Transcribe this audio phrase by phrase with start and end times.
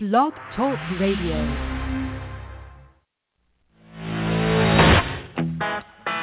[0.00, 1.42] Blog Talk Radio.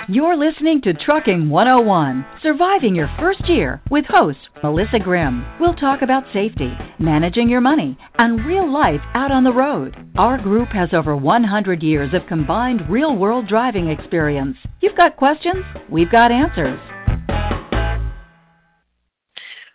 [0.08, 5.46] You're listening to Trucking 101, surviving your first year with host Melissa Grimm.
[5.60, 9.94] We'll talk about safety, managing your money, and real life out on the road.
[10.16, 14.56] Our group has over 100 years of combined real world driving experience.
[14.80, 16.80] You've got questions, we've got answers.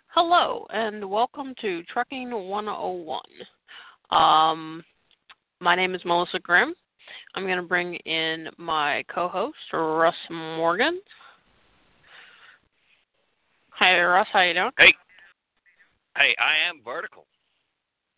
[0.07, 3.21] Hello, and welcome to Trucking 101.
[4.11, 4.83] Um,
[5.59, 6.73] my name is Melissa Grimm.
[7.35, 10.99] I'm going to bring in my co-host Russ Morgan.
[13.69, 14.27] Hi, Russ.
[14.33, 14.71] How you doing?
[14.77, 14.93] Hey,
[16.17, 17.25] hey, I am vertical,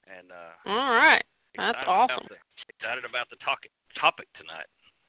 [0.08, 1.24] and uh, all right,
[1.56, 2.26] that's awesome.
[2.28, 2.36] The,
[2.70, 4.66] excited about the topic topic tonight.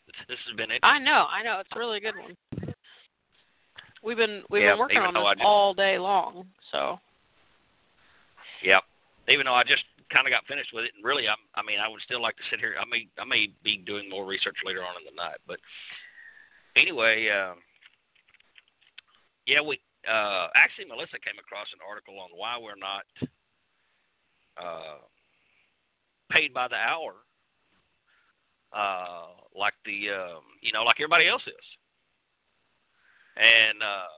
[0.06, 2.74] This, this has been I know, I know, it's a really good one.
[4.04, 7.00] We've been we've yeah, been working on this all day long, so.
[8.62, 8.82] Yep.
[9.28, 11.78] Even though I just kind of got finished with it, and really, I'm, I mean,
[11.80, 12.74] I would still like to sit here.
[12.80, 15.58] I may, I may be doing more research later on in the night, but
[16.76, 17.54] anyway, uh,
[19.46, 23.04] yeah, we uh, actually Melissa came across an article on why we're not
[24.60, 25.00] uh,
[26.30, 27.14] paid by the hour,
[28.72, 31.66] uh, like the, uh, you know, like everybody else is,
[33.36, 34.12] and uh,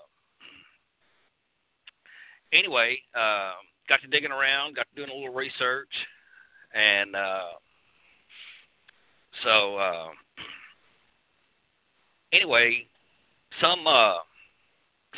[2.52, 2.98] anyway.
[3.14, 3.52] Uh,
[3.88, 5.90] got to digging around, got to doing a little research,
[6.74, 7.52] and uh,
[9.44, 10.08] so uh,
[12.32, 12.86] anyway,
[13.60, 14.14] some uh,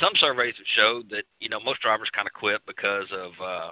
[0.00, 3.70] some surveys have showed that you know most drivers kind of quit because of uh,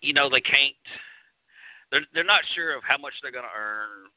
[0.00, 0.74] you know they can't
[1.90, 4.10] they're they're not sure of how much they're going to earn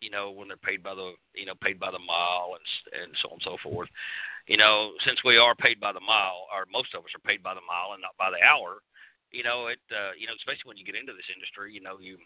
[0.00, 3.12] you know when they're paid by the you know paid by the mile and and
[3.22, 3.88] so on and so forth
[4.48, 7.44] you know, since we are paid by the mile, or most of us are paid
[7.44, 8.80] by the mile and not by the hour,
[9.30, 12.00] you know, it, uh, you know, especially when you get into this industry, you know,
[12.00, 12.16] you,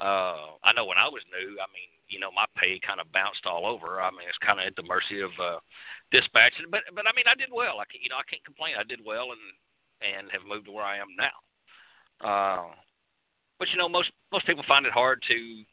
[0.00, 3.12] uh, I know when I was new, I mean, you know, my pay kind of
[3.12, 4.00] bounced all over.
[4.00, 5.60] I mean, it's kind of at the mercy of uh,
[6.08, 7.80] dispatch, but but I mean, I did well.
[7.80, 8.80] I can, you know, I can't complain.
[8.80, 9.44] I did well and
[10.00, 11.36] and have moved to where I am now.
[12.20, 12.72] Uh,
[13.58, 15.64] but you know, most most people find it hard to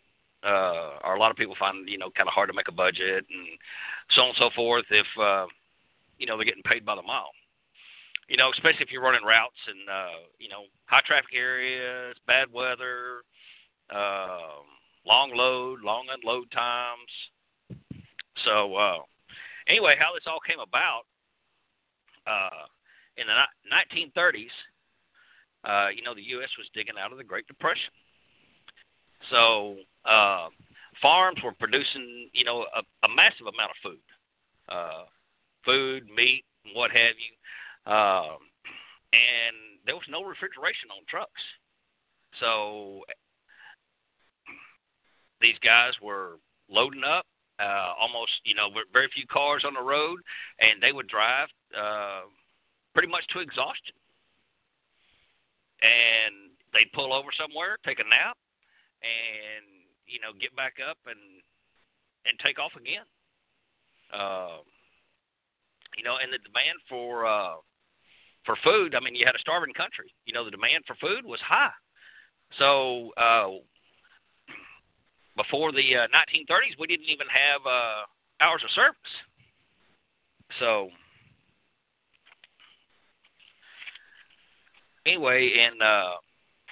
[0.44, 2.72] uh, or a lot of people find you know kind of hard to make a
[2.72, 3.47] budget and
[4.12, 5.46] so on and so forth if uh,
[6.18, 7.31] you know they're getting paid by the mile.
[8.28, 12.47] You know, especially if you're running routes and uh, you know high traffic areas, bad
[12.52, 13.24] weather,
[13.94, 14.63] uh,
[15.06, 17.12] long load, long unload times.
[18.46, 19.00] So uh,
[19.68, 21.03] anyway, how this all came about
[22.25, 22.66] uh,
[23.18, 23.36] in the
[23.69, 24.56] 1930s,
[25.63, 26.49] uh, you know, the U.S.
[26.57, 27.91] was digging out of the Great Depression.
[29.29, 30.49] So uh,
[31.01, 34.05] farms were producing, you know, a, a massive amount of food,
[34.69, 35.05] uh,
[35.63, 37.91] food, meat, what have you.
[37.91, 38.38] Um,
[39.13, 41.41] and there was no refrigeration on trucks.
[42.39, 43.01] So
[45.41, 46.38] these guys were
[46.69, 47.25] loading up,
[47.59, 50.19] uh, almost, you know, very few cars on the road,
[50.59, 52.21] and they would drive uh,
[52.94, 53.95] pretty much to exhaustion.
[55.81, 58.38] And they'd pull over somewhere, take a nap,
[59.02, 59.66] and
[60.06, 61.42] you know get back up and
[62.25, 63.06] and take off again.
[64.14, 64.62] Uh,
[65.97, 67.56] you know, and the demand for uh,
[68.46, 68.96] for food.
[68.96, 70.14] I mean, you had a starving country.
[70.25, 71.74] You know, the demand for food was high.
[72.59, 73.62] So uh,
[75.36, 78.03] before the uh, 1930s, we didn't even have uh,
[78.42, 79.13] hours of service.
[80.59, 80.90] So
[85.06, 86.17] anyway, in uh,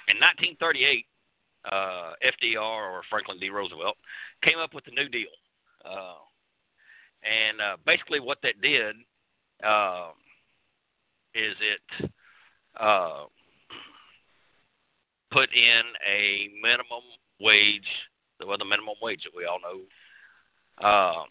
[0.07, 1.05] in 1938,
[1.71, 3.49] uh, FDR or Franklin D.
[3.49, 3.97] Roosevelt
[4.45, 5.33] came up with the New Deal,
[5.85, 6.21] uh,
[7.23, 8.95] and uh, basically what that did
[9.63, 10.09] uh,
[11.35, 12.11] is it
[12.79, 13.25] uh,
[15.31, 17.03] put in a minimum
[17.39, 17.87] wage,
[18.45, 19.79] well, the minimum wage that we all know.
[20.79, 21.27] Um,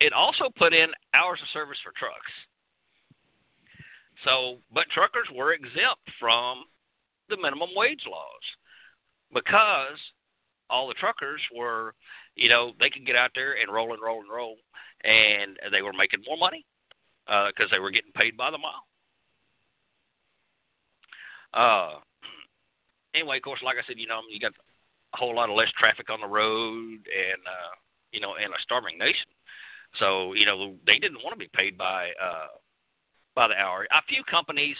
[0.00, 2.32] it also put in hours of service for trucks.
[4.24, 6.64] So, but truckers were exempt from
[7.28, 8.44] the minimum wage laws
[9.32, 9.98] because
[10.68, 11.94] all the truckers were,
[12.36, 14.56] you know, they could get out there and roll and roll and roll,
[15.04, 16.64] and they were making more money
[17.26, 18.86] because uh, they were getting paid by the mile.
[21.52, 21.98] Uh,
[23.14, 25.70] anyway, of course, like I said, you know, you got a whole lot of less
[25.78, 27.74] traffic on the road, and uh,
[28.12, 29.26] you know, in a starving nation.
[29.98, 32.48] So you know, they didn't want to be paid by uh,
[33.34, 33.86] by the hour.
[33.90, 34.76] A few companies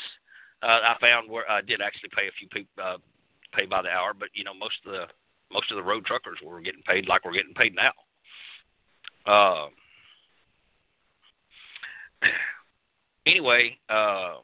[0.63, 2.99] uh, I found were uh, did actually pay a few people uh,
[3.53, 5.07] pay by the hour, but you know most of the
[5.53, 7.93] most of the road truckers were getting paid like we're getting paid now.
[9.27, 9.69] Uh,
[13.27, 14.35] anyway, uh,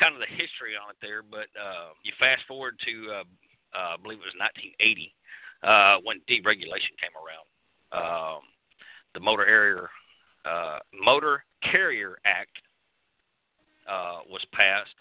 [0.00, 1.22] kind of the history on it there.
[1.22, 3.24] But uh, you fast forward to uh,
[3.76, 4.34] uh, I believe it was
[4.80, 5.14] 1980
[5.62, 7.46] uh, when deregulation came around.
[7.92, 8.40] Um,
[9.14, 9.88] the Motor Area
[10.44, 12.56] uh, Motor Carrier Act
[13.88, 14.98] uh, was passed,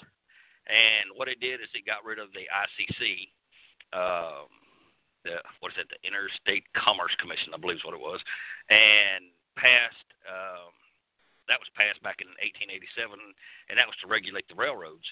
[0.68, 3.30] and what it did is it got rid of the ICC.
[3.94, 4.50] Um,
[5.24, 5.90] the what is it?
[5.90, 8.22] The Interstate Commerce Commission, I believe is what it was,
[8.70, 10.10] and passed.
[10.26, 10.74] Um,
[11.46, 13.14] that was passed back in 1887,
[13.70, 15.06] and that was to regulate the railroads.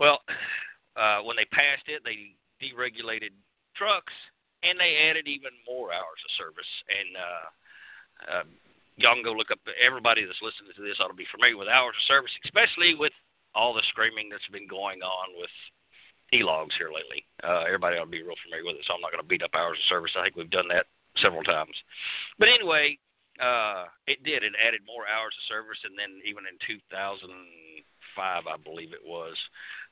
[0.00, 0.24] Well,
[0.96, 2.32] uh, when they passed it, they
[2.64, 3.36] deregulated
[3.76, 4.12] trucks,
[4.64, 6.72] and they added even more hours of service.
[6.88, 7.46] And uh,
[8.24, 8.48] uh,
[8.96, 9.58] y'all can go look up.
[9.80, 13.12] Everybody that's listening to this ought to be familiar with hours of service, especially with
[13.54, 15.52] all the screaming that's been going on with
[16.32, 17.22] e-logs here lately.
[17.42, 19.42] Uh, everybody ought to be real familiar with it, so I'm not going to beat
[19.42, 20.12] up hours of service.
[20.18, 20.86] I think we've done that
[21.22, 21.74] several times.
[22.38, 22.98] But anyway,
[23.38, 24.42] uh, it did.
[24.42, 29.34] It added more hours of service, and then even in 2005, I believe it was,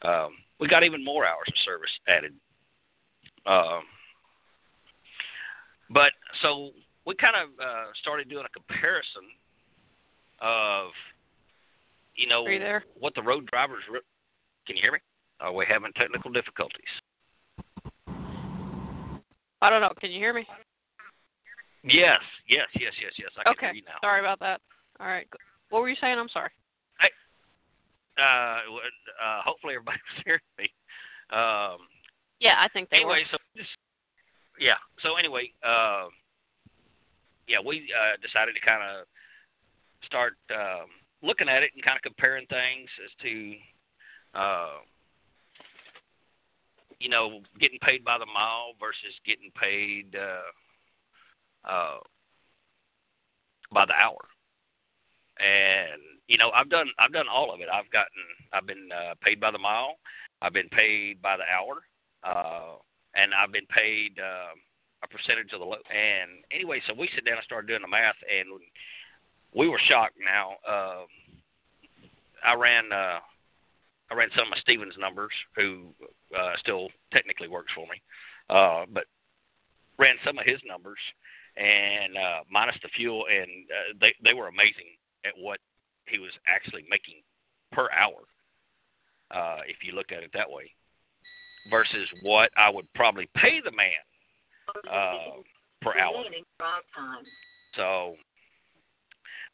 [0.02, 2.34] um, we got even more hours of service added.
[3.46, 3.82] Um,
[5.90, 6.12] but
[6.42, 6.70] so
[7.06, 9.22] we kind of uh, started doing a comparison
[10.40, 10.90] of,
[12.16, 12.44] you know,
[12.98, 13.82] what the road drivers.
[13.90, 14.00] Re-
[14.66, 14.98] Can you hear me?
[15.40, 16.80] Are we having technical difficulties?
[19.60, 19.92] I don't know.
[20.00, 20.46] Can you hear me?
[21.84, 23.30] Yes, yes, yes, yes, yes.
[23.38, 23.58] I okay.
[23.58, 23.98] can hear you now.
[24.00, 24.60] Sorry about that.
[25.00, 25.26] All right.
[25.70, 26.18] What were you saying?
[26.18, 26.50] I'm sorry.
[27.00, 27.06] I,
[28.20, 28.58] uh,
[29.24, 30.70] uh, hopefully everybody was hearing me.
[31.30, 31.78] Um,
[32.40, 32.90] yeah, I think.
[32.90, 33.70] they Anyway, so just,
[34.60, 34.78] yeah.
[35.02, 36.06] So anyway, uh,
[37.48, 39.06] yeah, we uh, decided to kind of
[40.04, 40.86] start um,
[41.22, 43.54] looking at it and kind of comparing things as to,
[44.34, 44.78] uh,
[46.98, 50.16] you know, getting paid by the mile versus getting paid.
[50.16, 50.50] Uh,
[51.64, 51.98] uh,
[53.72, 54.18] by the hour.
[55.40, 57.68] And you know, I've done I've done all of it.
[57.72, 58.22] I've gotten
[58.52, 59.96] I've been uh, paid by the mile.
[60.40, 61.82] I've been paid by the hour,
[62.24, 62.76] uh,
[63.14, 64.54] and I've been paid uh,
[65.02, 65.82] a percentage of the load.
[65.90, 68.60] And anyway, so we sit down and started doing the math, and
[69.54, 70.16] we were shocked.
[70.22, 71.04] Now, uh,
[72.44, 73.20] I ran uh,
[74.10, 75.86] I ran some of Steven's numbers, who
[76.36, 78.00] uh, still technically works for me,
[78.50, 79.04] uh, but
[79.98, 80.98] ran some of his numbers,
[81.56, 85.60] and uh, minus the fuel, and uh, they they were amazing at what
[86.06, 87.22] he was actually making
[87.72, 88.22] per hour.
[89.30, 90.70] Uh, if you look at it that way,
[91.70, 94.04] versus what I would probably pay the man
[94.90, 95.42] uh,
[95.80, 96.24] per hour.
[97.76, 98.16] So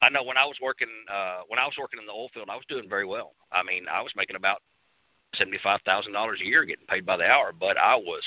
[0.02, 2.48] I know when I was working uh, when I was working in the oil field,
[2.50, 3.32] I was doing very well.
[3.52, 4.62] I mean, I was making about
[5.36, 8.22] seventy five thousand dollars a year, getting paid by the hour, but I was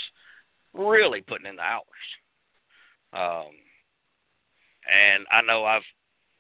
[0.74, 1.86] really putting in the hours.
[3.14, 3.52] Um,
[4.88, 5.82] and I know I've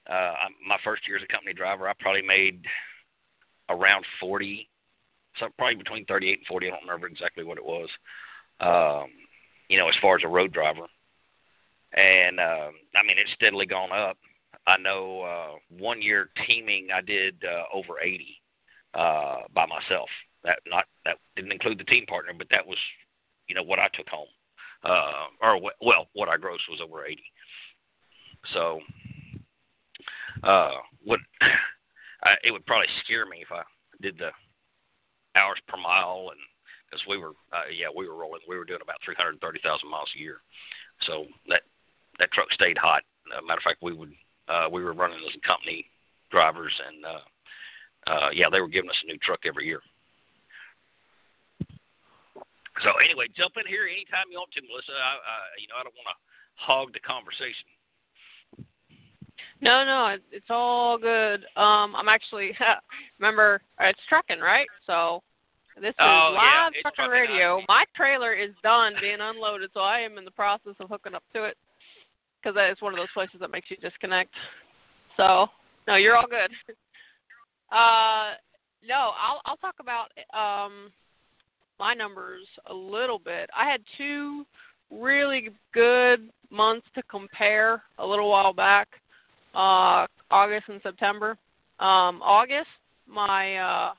[0.09, 0.33] uh,
[0.68, 2.65] my first year as a company driver, I probably made
[3.69, 4.69] around forty,
[5.39, 6.68] so probably between thirty-eight and forty.
[6.68, 7.89] I don't remember exactly what it was.
[8.59, 9.09] Um,
[9.71, 10.88] you know, as far as a road driver,
[11.94, 14.18] and um, I mean it's steadily gone up.
[14.68, 18.41] I know uh, one year teaming, I did uh, over eighty
[18.94, 20.09] uh, by myself.
[20.44, 22.77] That not that didn't include the team partner, but that was
[23.47, 24.27] you know what I took home
[24.83, 27.23] uh, or well, what I grossed was over eighty.
[28.53, 28.79] So,
[30.44, 30.71] uh,
[31.06, 31.19] would
[32.23, 33.62] I, it would probably scare me if I
[34.01, 34.31] did the
[35.39, 36.39] hours per mile, and
[36.91, 39.59] because we were, uh, yeah, we were rolling, we were doing about three hundred thirty
[39.63, 40.44] thousand miles a year.
[41.07, 41.61] So that
[42.19, 43.04] that truck stayed hot.
[43.31, 44.11] Uh, matter of fact, we would
[44.49, 45.85] uh, we were running as company
[46.30, 47.23] drivers, and uh,
[48.11, 49.81] uh, yeah, they were giving us a new truck every year.
[52.83, 54.92] So anyway, jump in here anytime you want to, Melissa.
[54.92, 56.18] I, uh, you know, I don't want to
[56.56, 57.68] hog the conversation.
[59.61, 61.45] No, no, it's all good.
[61.56, 62.57] Um, I'm actually
[63.19, 64.68] remember it's trucking, right?
[64.87, 65.21] So
[65.80, 67.61] this is oh, live yeah, trucking radio.
[67.68, 71.23] My trailer is done being unloaded, so I am in the process of hooking up
[71.33, 71.57] to it
[72.42, 74.31] because it's one of those places that makes you disconnect.
[75.18, 75.47] So
[75.87, 76.51] no, you're all good.
[77.71, 78.35] Uh,
[78.85, 80.92] no, I'll I'll talk about um
[81.80, 83.49] my numbers a little bit.
[83.57, 84.45] I had two
[84.92, 88.90] really good months to compare a little while back,
[89.56, 91.37] uh, August and September.
[91.80, 92.68] Um, August,
[93.07, 93.94] my uh,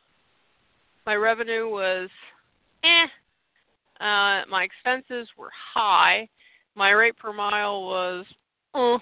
[1.07, 2.09] my revenue was
[2.85, 3.07] eh.
[4.01, 6.29] Uh, my expenses were high.
[6.75, 8.27] My rate per mile was
[8.75, 8.99] uh.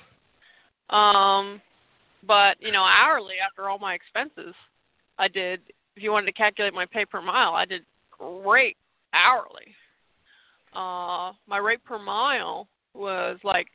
[0.94, 1.60] Um,
[2.26, 4.54] but you know, hourly after all my expenses,
[5.18, 5.60] I did.
[5.96, 8.76] If you wanted to calculate my pay per mile, I did great
[9.12, 9.74] hourly.
[10.74, 13.66] Uh, my rate per mile was like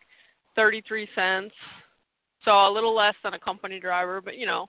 [0.55, 1.53] 33 cents,
[2.43, 4.67] so a little less than a company driver, but you know,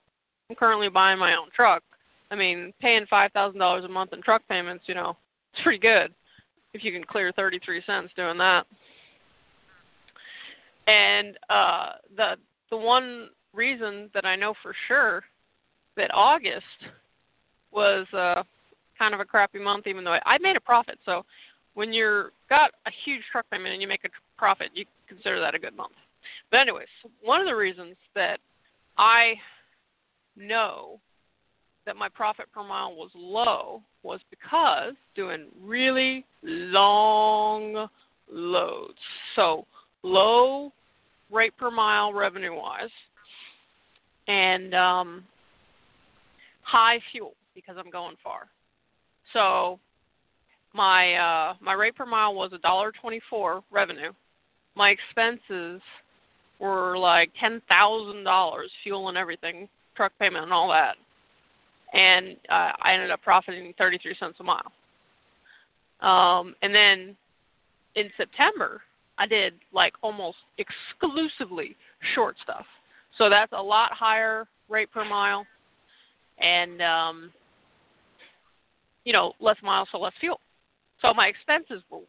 [0.49, 1.83] I'm currently buying my own truck,
[2.29, 5.15] I mean, paying five thousand dollars a month in truck payments, you know,
[5.53, 6.13] it's pretty good
[6.73, 8.65] if you can clear thirty three cents doing that.
[10.87, 12.35] And uh the
[12.69, 15.23] the one reason that I know for sure
[15.95, 16.65] that August
[17.71, 18.43] was uh
[18.97, 20.99] kind of a crappy month even though I, I made a profit.
[21.05, 21.23] So
[21.75, 25.55] when you're got a huge truck payment and you make a profit, you consider that
[25.55, 25.93] a good month.
[26.49, 26.87] But anyways,
[27.21, 28.39] one of the reasons that
[28.97, 29.35] I
[30.35, 30.99] know
[31.87, 37.87] that my profit per mile was low was because doing really long
[38.29, 38.99] loads.
[39.35, 39.65] So
[40.03, 40.71] low
[41.31, 42.89] rate per mile revenue wise
[44.27, 45.23] and um,
[46.61, 48.47] high fuel because I'm going far.
[49.33, 49.79] So
[50.73, 54.11] my uh, my rate per mile was a dollar twenty four revenue.
[54.75, 55.81] My expenses
[56.59, 60.95] were like ten thousand dollars, fuel and everything, truck payment and all that,
[61.93, 64.71] and uh, I ended up profiting thirty three cents a mile.
[66.01, 67.15] Um, and then
[67.95, 68.81] in September,
[69.17, 71.75] I did like almost exclusively
[72.13, 72.65] short stuff,
[73.17, 75.45] so that's a lot higher rate per mile,
[76.39, 77.31] and um,
[79.05, 80.39] you know less miles so less fuel.
[81.01, 82.01] So my expenses were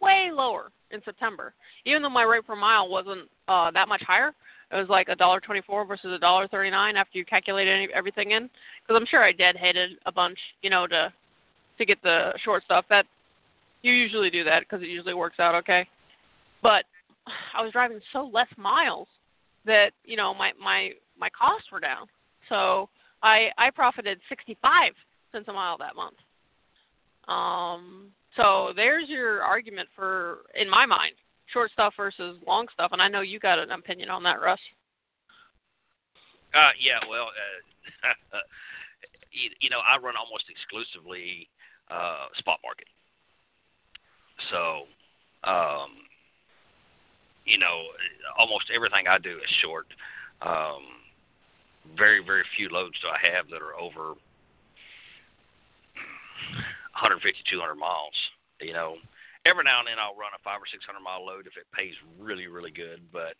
[0.00, 4.32] way lower in September, even though my rate per mile wasn't uh, that much higher.
[4.72, 8.32] It was like a dollar twenty-four versus a dollar thirty-nine after you calculate any, everything
[8.32, 8.50] in.
[8.82, 11.12] Because I'm sure I deadheaded a bunch, you know, to
[11.78, 12.84] to get the short stuff.
[12.88, 13.06] That
[13.82, 15.86] you usually do that because it usually works out okay.
[16.62, 16.84] But
[17.54, 19.08] I was driving so less miles
[19.64, 22.06] that you know my my my costs were down.
[22.48, 22.88] So
[23.22, 24.92] I I profited sixty-five
[25.32, 26.16] cents a mile that month.
[27.26, 31.14] Um, so there's your argument for, in my mind,
[31.54, 32.90] short stuff versus long stuff.
[32.92, 34.60] And I know you got an opinion on that, Russ.
[36.52, 38.38] Uh, yeah, well, uh,
[39.32, 41.48] you, you know, I run almost exclusively
[41.90, 42.88] uh, spot market.
[44.50, 44.84] So,
[45.48, 45.90] um,
[47.46, 47.84] you know,
[48.38, 49.86] almost everything I do is short.
[50.42, 50.82] Um,
[51.96, 54.14] very, very few loads do I have that are over
[56.98, 58.14] 150, 200 miles.
[58.60, 58.96] You know,
[59.46, 61.68] every now and then I'll run a five or six hundred mile load if it
[61.72, 63.00] pays really, really good.
[63.12, 63.36] But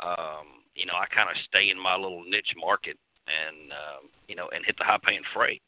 [0.00, 2.96] um, you know, I kind of stay in my little niche market
[3.28, 5.62] and um, you know, and hit the high paying freight.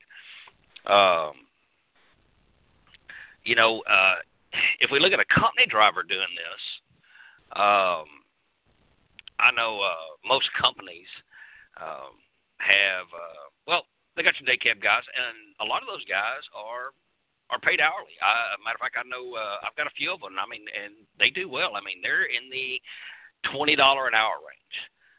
[0.87, 1.49] Um,
[3.45, 4.21] you know, uh,
[4.81, 6.63] if we look at a company driver doing this,
[7.57, 8.09] um,
[9.39, 11.09] I know uh, most companies
[11.81, 12.17] um,
[12.59, 13.85] have uh, well,
[14.17, 16.97] they got your day cab guys, and a lot of those guys are
[17.51, 18.17] are paid hourly.
[18.21, 20.37] Uh, matter of fact, I know uh, I've got a few of them.
[20.41, 21.77] I mean, and they do well.
[21.77, 22.81] I mean, they're in the
[23.53, 24.77] twenty dollar an hour range.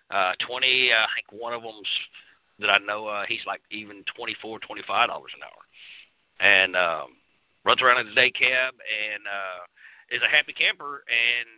[0.10, 0.90] Uh, twenty.
[0.92, 1.94] Uh, I think one of them's
[2.60, 3.08] that I know.
[3.08, 5.62] Uh, he's like even twenty four, twenty five dollars an hour,
[6.42, 7.10] and um,
[7.64, 9.62] runs around in the day cab and uh,
[10.10, 11.04] is a happy camper.
[11.06, 11.50] And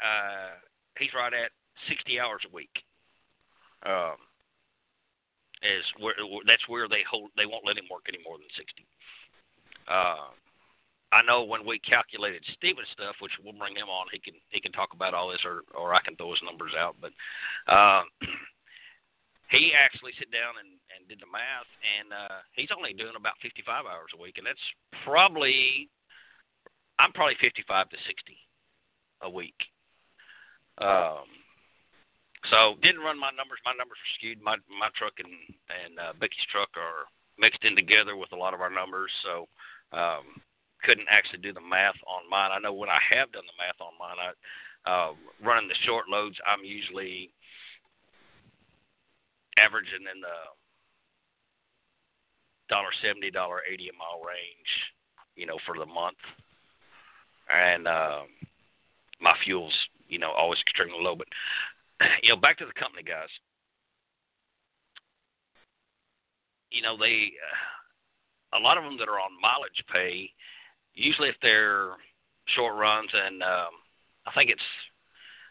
[0.00, 0.56] uh,
[0.98, 1.52] he's right at
[1.88, 2.72] sixty hours a week.
[3.84, 4.16] Um,
[5.62, 6.14] is where
[6.46, 7.30] that's where they hold.
[7.36, 8.86] They won't let him work any more than sixty.
[9.88, 10.30] Uh,
[11.10, 14.60] I know when we calculated Steven's stuff, which we'll bring him on, he can he
[14.60, 16.96] can talk about all this, or or I can throw his numbers out.
[17.00, 17.12] But
[17.64, 18.02] uh,
[19.50, 23.40] he actually sit down and and did the math, and uh, he's only doing about
[23.40, 24.60] 55 hours a week, and that's
[25.04, 25.88] probably
[26.98, 28.36] I'm probably 55 to 60
[29.22, 29.56] a week.
[30.78, 31.26] Um,
[32.52, 33.58] so didn't run my numbers.
[33.64, 34.44] My numbers were skewed.
[34.44, 35.32] My my truck and
[35.72, 39.10] and uh, Becky's truck are mixed in together with a lot of our numbers.
[39.24, 39.48] So
[39.92, 40.42] um,
[40.84, 42.50] couldn't actually do the math on mine.
[42.52, 44.32] I know when I have done the math on mine, I
[44.88, 45.12] uh,
[45.44, 47.30] running the short loads, I'm usually
[49.58, 50.38] averaging in the
[52.68, 54.70] dollar seventy, dollar eighty a mile range,
[55.36, 56.18] you know, for the month.
[57.52, 58.28] And um,
[59.20, 59.74] my fuel's,
[60.08, 61.16] you know, always extremely low.
[61.16, 61.28] But
[62.22, 63.28] you know, back to the company guys.
[66.70, 67.32] You know, they.
[67.36, 67.77] Uh,
[68.54, 70.30] a lot of them that are on mileage pay,
[70.94, 71.92] usually if they're
[72.56, 73.72] short runs, and um,
[74.26, 74.68] I think it's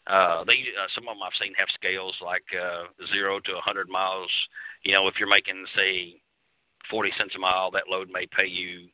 [0.08, 3.66] uh, they uh, some of them I've seen have scales like uh, zero to a
[3.66, 4.32] 100 miles.
[4.84, 6.22] You know, if you're making say
[6.90, 8.88] 40 cents a mile, that load may pay you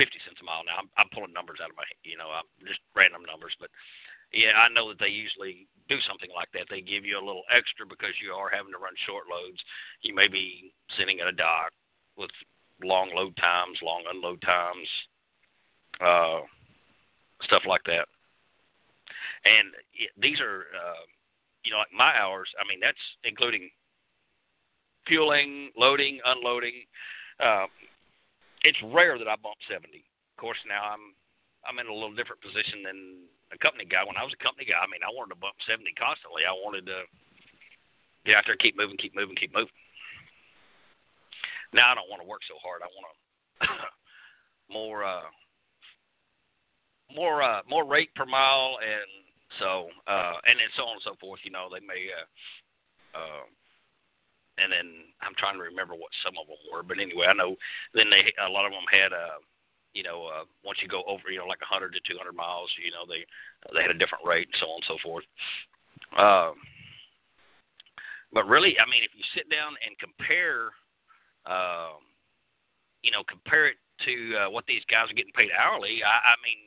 [0.00, 0.64] 50 cents a mile.
[0.64, 3.68] Now I'm, I'm pulling numbers out of my, you know, I'm just random numbers, but
[4.32, 6.66] yeah, I know that they usually do something like that.
[6.68, 9.60] They give you a little extra because you are having to run short loads.
[10.02, 11.70] You may be sitting at a dock
[12.16, 12.32] with
[12.82, 14.88] long load times, long unload times,
[16.00, 16.40] uh,
[17.42, 18.06] stuff like that.
[19.44, 19.72] And
[20.20, 21.04] these are, uh,
[21.64, 22.48] you know, like my hours.
[22.60, 23.70] I mean, that's including
[25.06, 26.82] fueling, loading, unloading,
[27.40, 27.66] uh,
[28.66, 29.86] it's rare that I bump 70.
[29.86, 31.14] Of course, now I'm
[31.66, 34.06] I'm in a little different position than a company guy.
[34.06, 36.46] When I was a company guy, I mean, I wanted to bump 70 constantly.
[36.46, 37.06] I wanted to
[38.22, 39.74] get out there, keep moving, keep moving, keep moving.
[41.76, 42.80] Now I don't want to work so hard.
[42.80, 43.12] I want to
[44.72, 45.28] more uh
[47.12, 49.04] more uh more rate per mile and
[49.60, 51.44] so uh and then so on and so forth.
[51.44, 52.24] You know they may uh
[53.12, 53.44] uh
[54.56, 56.80] and then I'm trying to remember what some of them were.
[56.80, 57.60] But anyway I know
[57.92, 59.36] then they a lot of them had uh
[59.92, 62.88] you know uh once you go over you know like 100 to 200 miles you
[62.88, 63.20] know they
[63.76, 65.28] they had a different rate and so on and so forth.
[66.24, 66.56] Um
[68.32, 70.72] but really I mean if you sit down and compare
[71.46, 72.02] um
[73.02, 76.34] you know compare it to uh, what these guys are getting paid hourly I, I
[76.44, 76.58] mean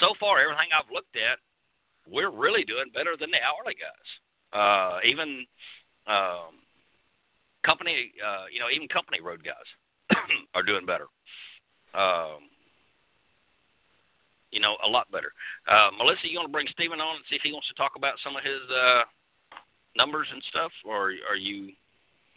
[0.00, 1.38] so far everything I've looked at
[2.10, 4.08] we're really doing better than the hourly guys.
[4.52, 5.44] Uh, even
[6.06, 6.64] um,
[7.64, 9.68] company, uh, you know, even company road guys
[10.54, 11.06] are doing better.
[11.94, 12.48] Um,
[14.50, 15.32] you know, a lot better.
[15.68, 17.92] Uh, Melissa, you want to bring Steven on and see if he wants to talk
[17.96, 19.02] about some of his uh,
[19.96, 21.72] numbers and stuff, or are you?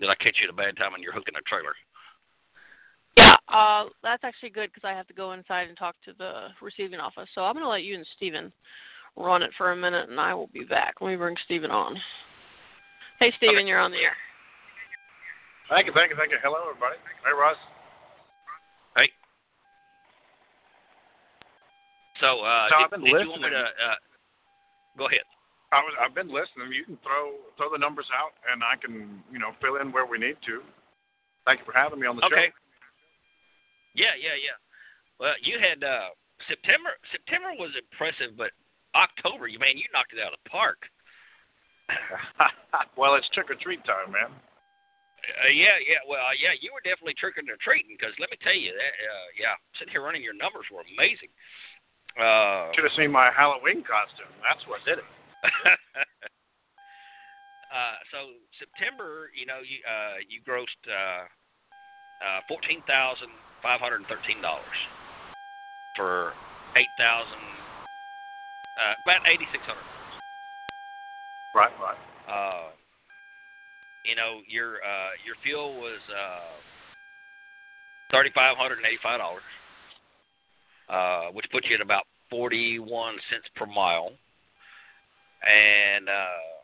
[0.01, 1.77] Did I catch you at a bad time and you're hooking a trailer?
[3.17, 6.49] Yeah, uh, that's actually good because I have to go inside and talk to the
[6.59, 7.29] receiving office.
[7.35, 8.51] So I'm going to let you and Steven
[9.15, 10.95] run it for a minute, and I will be back.
[11.01, 11.95] Let me bring Steven on.
[13.19, 13.67] Hey, Steven, okay.
[13.67, 14.17] you're on the air.
[15.69, 16.37] Thank you, thank you, thank you.
[16.41, 16.95] Hello, everybody.
[17.23, 17.55] Hey, Russ.
[18.97, 19.09] Hey.
[22.19, 23.55] So, uh, so did, I've been did you want me to?
[23.55, 23.95] Uh,
[24.97, 25.21] go ahead.
[25.71, 26.75] I was, I've been listening.
[26.75, 30.05] You can throw throw the numbers out, and I can you know fill in where
[30.05, 30.59] we need to.
[31.47, 32.51] Thank you for having me on the okay.
[32.51, 32.59] show.
[33.95, 34.57] Yeah, yeah, yeah.
[35.19, 36.11] Well, you had uh,
[36.47, 36.91] September.
[37.11, 38.51] September was impressive, but
[38.95, 40.83] October, you man, you knocked it out of the park.
[42.99, 44.31] well, it's trick or treat time, man.
[44.31, 46.01] Uh, yeah, yeah.
[46.03, 48.93] Well, uh, yeah, you were definitely tricking or treating because let me tell you that.
[48.99, 51.31] Uh, yeah, sitting here running your numbers were amazing.
[52.19, 54.31] Uh, Should have seen my Halloween costume.
[54.43, 55.07] That's what did it.
[57.73, 58.17] uh, so
[58.59, 61.25] September, you know, you uh, you grossed uh,
[62.23, 63.29] uh, fourteen thousand
[63.63, 64.65] five hundred thirteen dollars
[65.95, 66.33] for
[66.77, 67.41] eight thousand
[68.77, 69.83] uh, about eighty six hundred.
[71.53, 71.97] Right, right.
[72.29, 72.71] Uh,
[74.03, 76.55] you know, your uh, your fuel was uh,
[78.11, 79.43] thirty five hundred and eighty five dollars,
[80.89, 84.11] uh, which puts you at about forty one cents per mile.
[85.41, 86.61] And uh,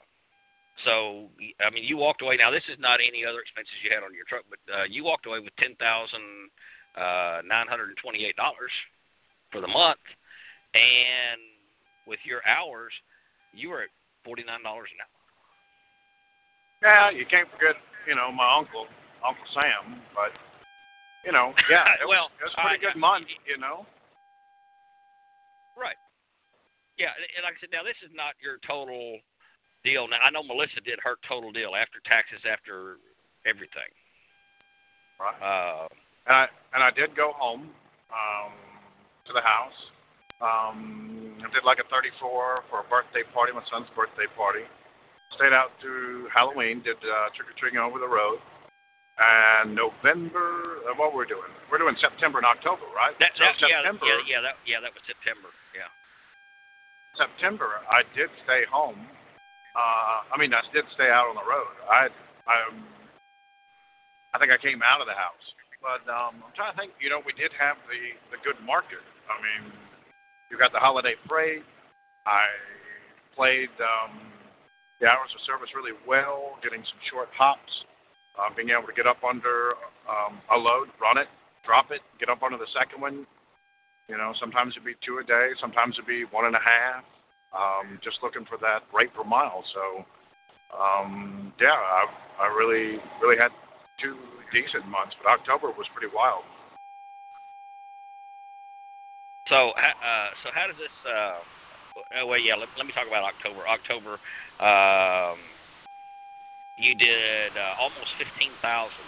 [0.85, 2.37] so, I mean, you walked away.
[2.37, 5.03] Now, this is not any other expenses you had on your truck, but uh, you
[5.03, 6.21] walked away with ten thousand
[6.93, 8.71] uh, nine hundred and twenty eight dollars
[9.51, 10.03] for the month,
[10.77, 11.41] and
[12.05, 12.93] with your hours,
[13.53, 15.17] you were at forty nine dollars an hour.
[16.77, 17.73] Yeah, you can't forget,
[18.05, 18.85] you know, my uncle,
[19.25, 20.29] Uncle Sam, but
[21.25, 23.89] you know, yeah, it well, was, it was a pretty uh, good month, you know.
[25.73, 25.97] Right.
[26.97, 29.21] Yeah, and like I said, now this is not your total
[29.85, 30.09] deal.
[30.09, 32.97] Now I know Melissa did her total deal after taxes, after
[33.45, 33.89] everything.
[35.21, 35.37] Right.
[35.37, 35.87] Uh,
[36.25, 37.69] and I and I did go home
[38.09, 38.53] um,
[39.25, 39.77] to the house
[40.37, 44.61] um, I did like a 34 for a birthday party, my son's birthday party.
[45.33, 48.37] Stayed out through Halloween, did uh, trick or treating over the road.
[49.17, 51.49] And November, uh, what we're doing?
[51.73, 53.17] We're doing September and October, right?
[53.17, 55.49] That, so that, September, yeah, yeah, yeah, that, yeah, that was September.
[55.73, 55.89] Yeah.
[57.17, 58.97] September, I did stay home.
[59.75, 61.73] Uh, I mean, I did stay out on the road.
[61.85, 62.09] I,
[62.49, 62.57] I,
[64.33, 65.45] I think I came out of the house,
[65.81, 66.93] but um, I'm trying to think.
[67.01, 69.01] You know, we did have the the good market.
[69.29, 69.73] I mean,
[70.49, 71.65] you got the holiday freight.
[72.25, 72.45] I
[73.37, 74.17] played um,
[74.99, 77.69] the hours of service really well, getting some short hops,
[78.33, 79.77] uh, being able to get up under
[80.09, 81.29] um, a load, run it,
[81.65, 83.29] drop it, get up under the second one.
[84.07, 87.03] You know, sometimes it'd be two a day, sometimes it'd be one and a half.
[87.55, 89.63] Um, just looking for that rate per mile.
[89.73, 90.03] So,
[90.75, 93.51] um, yeah, I, I really, really had
[94.01, 94.15] two
[94.51, 96.43] decent months, but October was pretty wild.
[99.47, 100.91] So, uh, so how does this?
[101.07, 101.39] Uh,
[102.27, 102.55] well, yeah.
[102.55, 103.63] Let, let me talk about October.
[103.63, 104.19] October,
[104.59, 105.39] um,
[106.75, 109.07] you did uh, almost fifteen thousand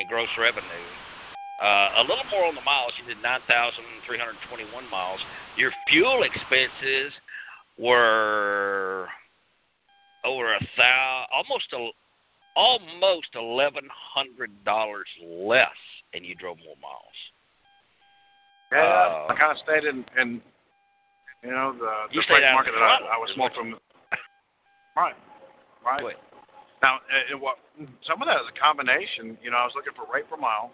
[0.00, 0.88] in gross revenue.
[1.58, 2.92] Uh, a little more on the miles.
[3.02, 5.18] You did nine thousand three hundred twenty-one miles.
[5.56, 7.12] Your fuel expenses
[7.78, 9.08] were
[10.24, 11.90] over a thousand, almost a,
[12.54, 15.66] almost eleven hundred dollars less,
[16.14, 17.18] and you drove more miles.
[18.70, 20.42] Yeah, uh, I kind of stayed in, in
[21.42, 23.74] you know, the, the freight market that I, I was more from.
[24.94, 25.14] Right,
[25.84, 26.16] right.
[26.82, 27.56] Now, uh, it, what
[28.06, 29.38] some of that is a combination.
[29.42, 30.70] You know, I was looking for rate per mile.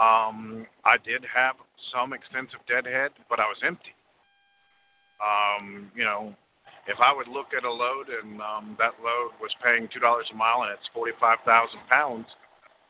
[0.00, 1.56] Um, I did have
[1.92, 3.94] some extensive deadhead, but I was empty.
[5.20, 6.34] Um, you know,
[6.88, 10.26] if I would look at a load and um, that load was paying two dollars
[10.32, 12.26] a mile and it's forty-five thousand pounds,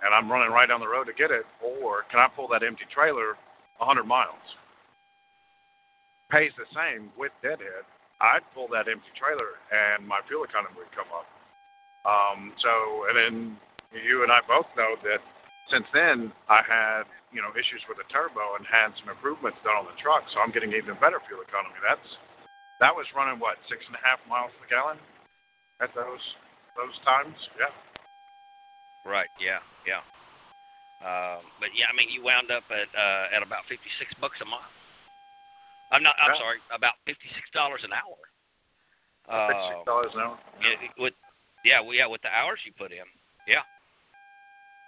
[0.00, 2.62] and I'm running right down the road to get it, or can I pull that
[2.62, 3.36] empty trailer
[3.80, 4.40] a hundred miles?
[6.30, 7.84] Pays the same with deadhead.
[8.22, 11.26] I'd pull that empty trailer and my fuel economy would come up.
[12.06, 13.34] Um, so, and then
[13.92, 15.20] you and I both know that
[15.72, 19.80] since then I had you know issues with the turbo and had some improvements done
[19.80, 21.80] on the truck, so I'm getting even better fuel economy.
[21.80, 22.04] That's
[22.84, 25.00] that was running what six and a half miles per gallon
[25.80, 26.20] at those
[26.76, 27.34] those times.
[27.56, 27.72] Yeah.
[29.08, 29.32] Right.
[29.40, 29.58] Yeah.
[29.88, 30.04] Yeah.
[31.02, 34.38] Um, but yeah, I mean, you wound up at uh, at about fifty six bucks
[34.38, 34.70] a mile.
[35.90, 36.14] I'm not.
[36.22, 36.40] I'm Yeah.
[36.40, 38.20] sorry, about fifty six dollars an hour.
[39.48, 40.38] Six Uh, dollars an hour.
[40.62, 41.14] yeah, with
[41.64, 43.04] yeah, well, yeah, with the hours you put in.
[43.48, 43.66] Yeah.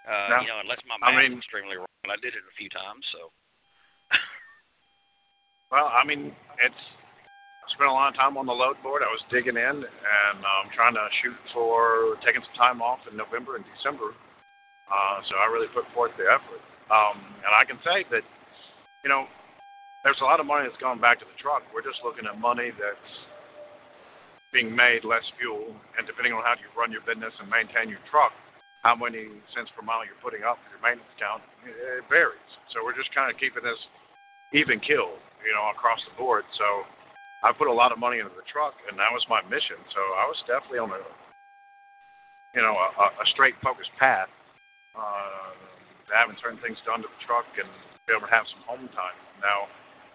[0.07, 0.41] Uh, Yeah.
[0.43, 3.05] You know, unless my I math's mean- extremely wrong, I did it a few times,
[3.13, 3.33] so.
[5.73, 6.31] Well, I mean,
[6.63, 6.83] it's
[7.65, 9.03] I spent a lot of time on the load board.
[9.03, 13.17] I was digging in and um, trying to shoot for taking some time off in
[13.17, 14.13] November and December.
[14.87, 16.61] Uh, so I really put forth the effort.
[16.93, 18.23] Um, and I can say that,
[19.03, 19.25] you know,
[20.05, 21.65] there's a lot of money that's gone back to the truck.
[21.73, 23.11] We're just looking at money that's
[24.53, 28.05] being made less fuel, and depending on how you run your business and maintain your
[28.13, 28.31] truck,
[28.85, 32.53] how many cents per mile you're putting up for your maintenance account, it varies.
[32.71, 33.81] So we're just kind of keeping this
[34.53, 36.45] even kill, you know, across the board.
[36.61, 36.85] So
[37.41, 39.81] I put a lot of money into the truck, and that was my mission.
[39.97, 41.03] So I was definitely on a,
[42.53, 44.29] you know, a, a straight focused path
[44.93, 45.57] uh,
[46.13, 47.67] having certain things done to the truck and
[48.05, 49.17] be able to have some home time.
[49.41, 49.67] Now,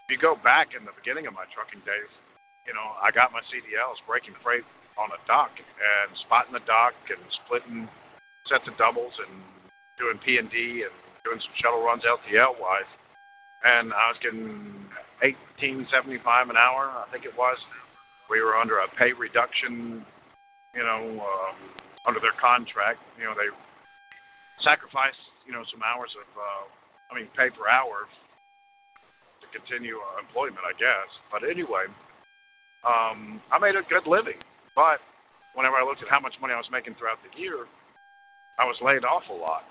[0.06, 2.12] if you go back in the beginning of my trucking days,
[2.70, 6.94] you know, I got my CDLs breaking freight on a dock and spotting the dock
[7.10, 7.90] and splitting
[8.50, 9.40] sets of doubles and
[10.02, 12.90] doing P and D and doing some shuttle runs LTL wise
[13.64, 14.88] and I was getting
[15.24, 17.58] eighteen seventy five an hour, I think it was.
[18.30, 20.06] We were under a pay reduction,
[20.76, 21.58] you know, um,
[22.08, 23.02] under their contract.
[23.18, 23.50] You know, they
[24.64, 26.64] sacrificed, you know, some hours of, uh,
[27.10, 31.10] I mean, pay per hour to continue uh, employment, I guess.
[31.34, 31.90] But anyway,
[32.86, 34.40] um, I made a good living.
[34.78, 35.02] But
[35.58, 37.66] whenever I looked at how much money I was making throughout the year,
[38.60, 39.64] I was laid off a lot.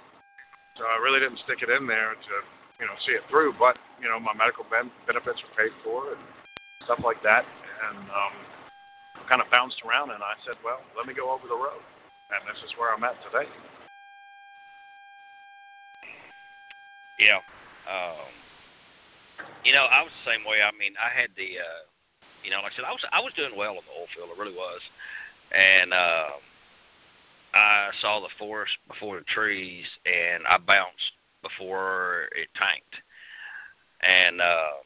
[0.81, 2.35] So I really didn't stick it in there to
[2.79, 3.55] you know, see it through.
[3.59, 6.23] But you know, my medical ben- benefits were paid for and
[6.87, 8.35] stuff like that, and um,
[9.27, 10.15] kind of bounced around.
[10.15, 11.83] And I said, well, let me go over the road,
[12.31, 13.51] and this is where I'm at today.
[17.19, 17.43] Yeah.
[17.91, 18.31] Um,
[19.67, 20.63] you know, I was the same way.
[20.63, 21.83] I mean, I had the, uh,
[22.47, 24.31] you know, like I said, I was I was doing well in the oil field.
[24.31, 24.81] I really was,
[25.51, 26.39] and uh,
[27.55, 32.95] I saw the forest before the trees, and I bounced before it tanked.
[34.05, 34.79] And uh,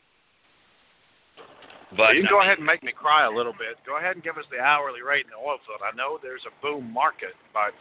[1.97, 3.77] but you can I go mean, ahead and make me cry a little bit.
[3.85, 5.85] Go ahead and give us the hourly rate in the oil field.
[5.85, 7.77] I know there's a boom market, but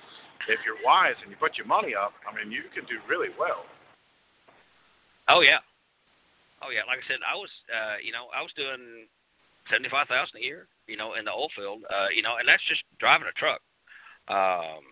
[0.49, 3.29] if you're wise and you put your money up, I mean, you can do really
[3.39, 3.63] well.
[5.29, 5.63] Oh yeah,
[6.59, 6.83] oh yeah.
[6.83, 9.07] Like I said, I was, uh, you know, I was doing
[9.71, 12.65] seventy-five thousand a year, you know, in the oil field, uh, you know, and that's
[12.67, 13.61] just driving a truck.
[14.27, 14.83] Um,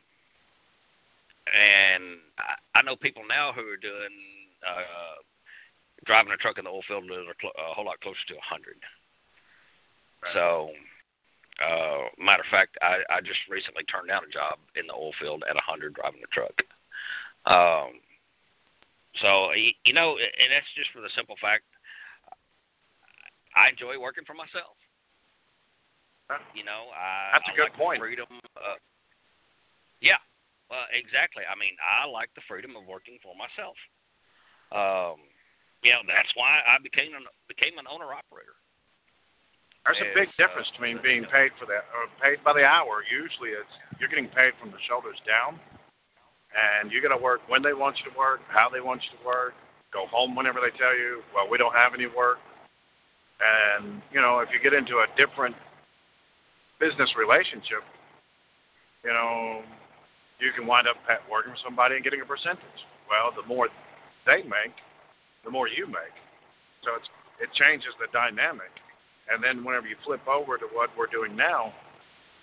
[1.50, 2.04] and
[2.38, 4.13] I, I know people now who are doing
[4.65, 5.22] uh,
[6.06, 8.36] driving a truck in the oil field that are cl- a whole lot closer to
[8.36, 8.78] a hundred.
[10.34, 10.70] So,
[11.63, 15.15] uh, matter of fact, I, I just recently turned down a job in the oil
[15.20, 16.56] field at a hundred driving a truck.
[17.48, 18.04] Um,
[19.22, 21.63] so you know, and that's just for the simple fact
[23.56, 24.78] I enjoy working for myself.
[26.54, 28.00] You know, I That's a I good like point.
[28.00, 28.30] Freedom.
[28.54, 28.78] Uh,
[30.01, 30.19] yeah,
[30.69, 31.43] well, exactly.
[31.43, 33.75] I mean, I like the freedom of working for myself.
[34.69, 35.17] Um,
[35.81, 38.53] you know, that's why I became an became an owner operator.
[39.88, 43.01] There's a big uh, difference between being paid for that or paid by the hour.
[43.07, 45.57] Usually, it's you're getting paid from the shoulders down,
[46.53, 49.17] and you got to work when they want you to work, how they want you
[49.17, 49.57] to work.
[49.89, 51.25] Go home whenever they tell you.
[51.33, 52.38] Well, we don't have any work.
[53.41, 55.55] And you know, if you get into a different
[56.77, 57.81] business relationship,
[59.01, 59.63] you know,
[60.39, 60.97] you can wind up
[61.28, 62.80] working for somebody and getting a percentage.
[63.12, 63.67] Well, the more
[64.25, 64.75] they make,
[65.43, 66.15] the more you make.
[66.84, 68.71] So it's it changes the dynamic.
[69.32, 71.71] And then whenever you flip over to what we're doing now,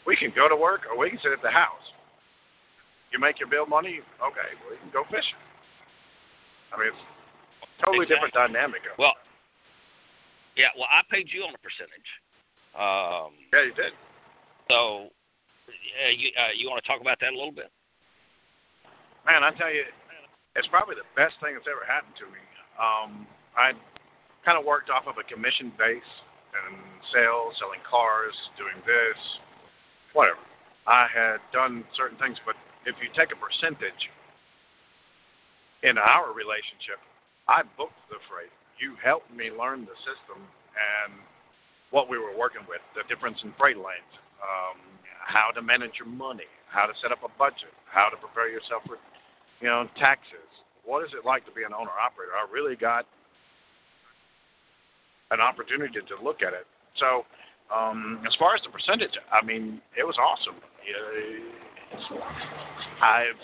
[0.07, 1.85] we can go to work or we can sit at the house.
[3.13, 5.41] You make your bill money, okay, well, you can go fishing.
[6.73, 7.05] I mean, it's
[7.85, 8.83] totally different dynamic.
[8.99, 9.15] Well,
[10.57, 10.73] yeah.
[10.75, 12.09] Well, I paid you on a percentage.
[12.75, 13.93] Um, yeah, you did.
[14.69, 15.09] so,
[15.69, 17.71] uh, you uh, you want to talk about that a little bit?
[19.27, 19.83] Man, I tell you,
[20.55, 22.39] it's probably the best thing that's ever happened to me.
[22.79, 23.27] Um,
[23.59, 23.75] I
[24.47, 26.13] kind of worked off of a commission base
[26.55, 26.79] and
[27.11, 29.19] sales, selling cars, doing this,
[30.15, 30.39] whatever.
[30.87, 32.55] I had done certain things, but
[32.87, 33.99] if you take a percentage
[35.83, 37.03] in our relationship,
[37.51, 38.55] I booked the freight.
[38.79, 40.39] You helped me learn the system
[40.79, 41.19] and
[41.91, 44.79] what we were working with, the difference in freight lanes, um,
[45.19, 48.87] how to manage your money, how to set up a budget, how to prepare yourself
[48.87, 49.03] for,
[49.61, 50.49] you know, taxes.
[50.85, 52.33] What is it like to be an owner operator?
[52.37, 53.07] I really got
[55.31, 56.67] an opportunity to look at it.
[56.99, 57.27] So,
[57.75, 60.55] um, as far as the percentage, I mean, it was awesome.
[63.03, 63.35] I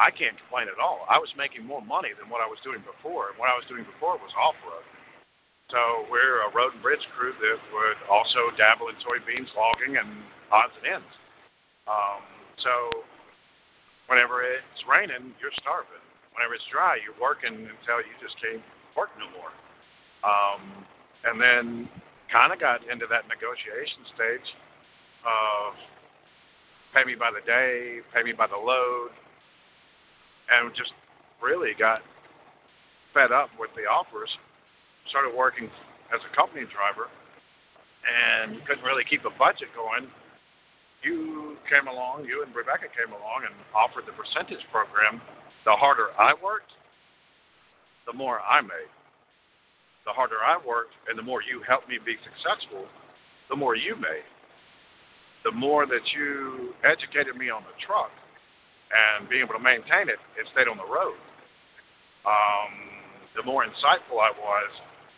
[0.00, 1.04] I can't complain at all.
[1.04, 3.68] I was making more money than what I was doing before, and what I was
[3.68, 4.84] doing before was off road.
[5.68, 10.08] So we're a road and bridge crew that would also dabble in soybeans, logging, and
[10.52, 11.12] odds and ends.
[11.88, 12.24] Um,
[12.60, 12.72] so
[14.06, 16.02] whenever it's raining, you're starving.
[16.34, 18.64] Whenever it's dry, you're working until you just can't
[18.96, 19.52] work no more.
[20.24, 20.86] Um,
[21.24, 21.88] and then
[22.32, 24.48] kind of got into that negotiation stage
[25.28, 25.76] of
[26.96, 29.12] pay me by the day, pay me by the load,
[30.50, 30.92] and just
[31.40, 32.00] really got
[33.12, 34.30] fed up with the offers.
[35.10, 35.68] Started working
[36.14, 37.10] as a company driver
[38.02, 40.08] and couldn't really keep a budget going.
[41.02, 41.31] You
[41.68, 45.20] came along, you and Rebecca came along and offered the percentage program.
[45.64, 46.74] The harder I worked,
[48.06, 48.90] the more I made
[50.04, 52.86] the harder I worked and the more you helped me be successful,
[53.50, 54.26] the more you made.
[55.44, 58.14] The more that you educated me on the truck
[58.94, 61.18] and being able to maintain it, it stayed on the road.
[62.22, 62.72] Um,
[63.34, 64.70] the more insightful I was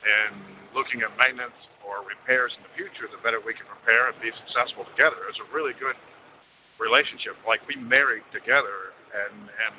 [0.04, 0.32] in
[0.72, 4.32] looking at maintenance or repairs in the future, the better we can prepare and be
[4.48, 5.28] successful together.
[5.28, 5.96] It's a really good
[6.80, 7.38] relationship.
[7.46, 9.74] Like we married together and and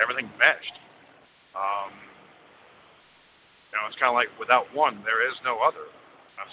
[0.00, 0.76] everything meshed.
[1.56, 1.92] Um,
[3.72, 5.88] you know, it's kind of like without one, there is no other.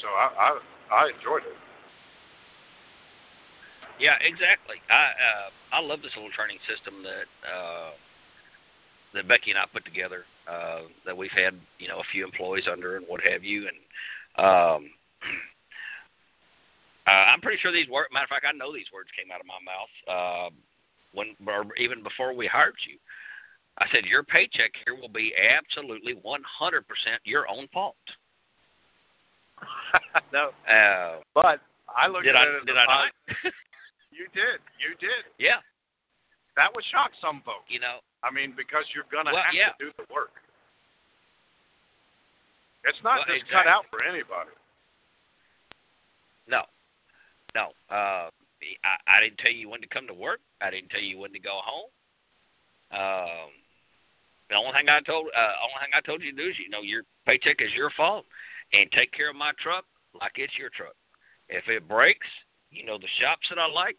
[0.01, 0.49] So I, I,
[0.91, 1.55] I enjoyed it.
[3.99, 4.81] Yeah, exactly.
[4.91, 7.91] I uh, I love this little training system that uh,
[9.13, 10.25] that Becky and I put together.
[10.45, 13.77] Uh, that we've had, you know, a few employees under and what have you, and
[14.37, 14.91] um,
[17.07, 18.09] uh, I'm pretty sure these words.
[18.11, 20.49] Matter of fact, I know these words came out of my mouth uh,
[21.13, 22.97] when, or even before we hired you.
[23.77, 26.23] I said, Your paycheck here will be absolutely 100%
[27.25, 27.99] your own fault.
[30.33, 30.49] no.
[30.67, 31.59] Uh, but
[31.91, 33.11] I looked did at I, it as did a I not?
[34.15, 34.59] you did.
[34.79, 35.27] You did.
[35.37, 35.59] Yeah.
[36.55, 37.67] That would shock some folks.
[37.67, 39.75] You know, I mean, because you're going to Well, have yeah.
[39.75, 40.31] to do the work.
[42.87, 43.59] It's not Well, just exactly.
[43.59, 44.55] cut out for anybody.
[46.47, 46.63] no.
[47.55, 47.71] No.
[47.89, 48.27] Uh,
[48.83, 50.41] I, I didn't tell you when to come to work.
[50.61, 51.89] I didn't tell you when to go home.
[52.91, 53.49] Um,
[54.49, 56.69] the only thing I told, uh, only thing I told you to do is, you
[56.69, 58.25] know, your paycheck is your fault,
[58.73, 59.85] and take care of my truck
[60.19, 60.95] like it's your truck.
[61.49, 62.27] If it breaks,
[62.71, 63.97] you know the shops that I like.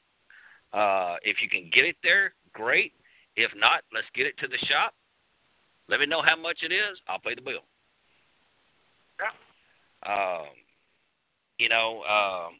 [0.72, 2.92] Uh, if you can get it there, great.
[3.36, 4.94] If not, let's get it to the shop.
[5.88, 6.98] Let me know how much it is.
[7.08, 7.64] I'll pay the bill.
[9.20, 10.12] Yeah.
[10.12, 10.46] Um,
[11.58, 12.54] you know, um,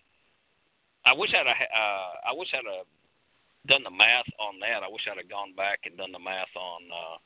[1.06, 2.90] I wish I'd have, uh, I wish I'd have
[3.70, 4.82] done the math on that.
[4.82, 7.16] I wish I'd have gone back and done the math on uh,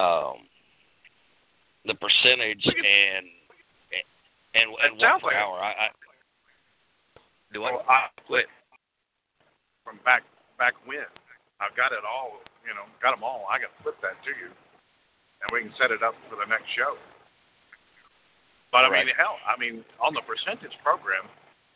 [0.00, 0.36] um,
[1.84, 3.26] the percentage could- and
[4.56, 5.60] and and what per like hour.
[5.60, 5.86] I, I
[7.52, 8.48] do I Well, I quit?
[9.84, 10.24] from back
[10.58, 11.04] back when.
[11.60, 13.44] I've got it all, you know, got them all.
[13.48, 16.68] I can flip that to you, and we can set it up for the next
[16.76, 16.96] show.
[18.72, 21.24] But I mean, hell, I mean, on the percentage program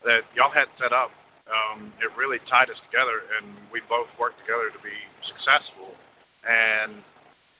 [0.04, 1.12] that y'all had set up,
[1.50, 4.94] um, it really tied us together, and we both worked together to be
[5.26, 5.92] successful.
[6.46, 7.02] And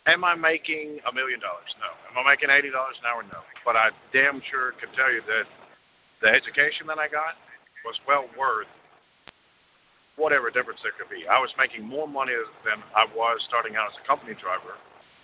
[0.07, 1.69] am I making a million dollars?
[1.83, 1.91] No.
[2.09, 3.23] Am I making eighty dollars an hour?
[3.27, 3.43] No.
[3.67, 5.47] But I damn sure can tell you that
[6.23, 7.37] the education that I got
[7.85, 8.71] was well worth
[10.21, 11.25] whatever difference there could be.
[11.25, 14.77] I was making more money than I was starting out as a company driver,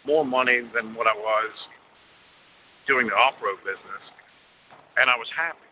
[0.09, 1.52] more money than what I was
[2.88, 4.05] doing the off-road business,
[4.96, 5.65] and I was happy.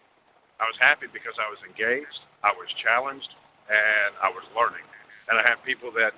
[0.63, 3.31] I was happy because I was engaged, I was challenged,
[3.67, 4.87] and I was learning.
[5.27, 6.13] And I had people that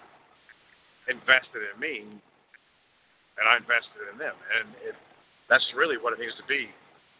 [1.08, 4.34] invested in me, and I invested in them.
[4.58, 4.96] And it,
[5.48, 6.68] that's really what it needs to be.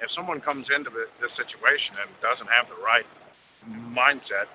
[0.02, 3.06] If someone comes into the, this situation and doesn't have the right
[3.64, 4.50] mindset,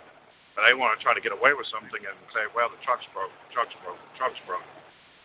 [0.53, 3.07] and they want to try to get away with something and say, well, the truck's
[3.15, 4.67] broke, the truck's broke, the truck's broke,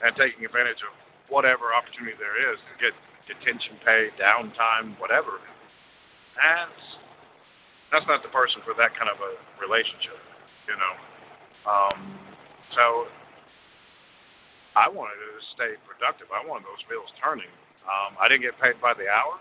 [0.01, 0.95] and taking advantage of
[1.29, 2.95] whatever opportunity there is to get
[3.27, 5.43] detention pay, downtime, whatever,
[6.39, 6.87] that's
[7.93, 10.19] that's not the person for that kind of a relationship,
[10.67, 10.95] you know.
[11.67, 11.99] Um,
[12.75, 13.11] so
[14.75, 16.29] I wanted to stay productive.
[16.35, 17.51] I wanted those wheels turning.
[17.87, 19.39] Um, I didn't get paid by the hour.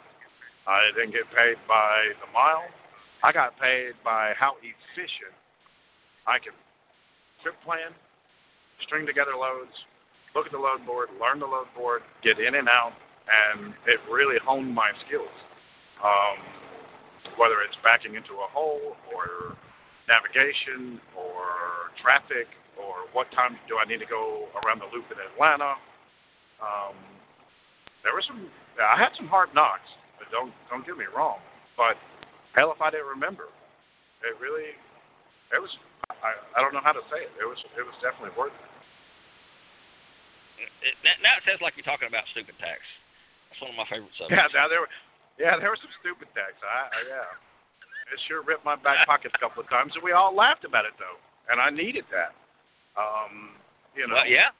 [0.65, 2.65] I didn't get paid by the mile.
[3.21, 5.33] I got paid by how efficient
[6.25, 6.53] I can
[7.41, 7.93] trip plan,
[8.85, 9.73] string together loads,
[10.33, 12.93] look at the load board, learn the load board, get in and out,
[13.29, 15.33] and it really honed my skills.
[16.01, 16.37] Um,
[17.37, 19.55] whether it's backing into a hole or
[20.07, 25.17] navigation or traffic or what time do I need to go around the loop in
[25.19, 25.79] Atlanta.
[26.59, 26.95] Um,
[28.03, 28.47] there were some.
[28.77, 29.87] I had some hard knocks.
[30.19, 31.39] But don't don't get me wrong.
[31.75, 31.99] But
[32.55, 33.51] hell, if I didn't remember,
[34.23, 34.73] it really,
[35.51, 35.71] it was.
[36.09, 37.31] I I don't know how to say it.
[37.39, 38.71] It was it was definitely worth it.
[40.87, 42.79] it now it sounds like you're talking about stupid tax.
[43.51, 44.39] That's one of my favorite subjects.
[44.39, 44.91] Yeah, now there were,
[45.39, 46.55] yeah, there were some stupid tax.
[46.63, 47.27] I, I yeah,
[48.11, 50.85] it sure ripped my back pocket a couple of times, and we all laughed about
[50.85, 51.19] it though,
[51.51, 52.31] and I needed that.
[52.95, 53.59] Um,
[53.95, 54.15] you know.
[54.21, 54.51] Well, yeah.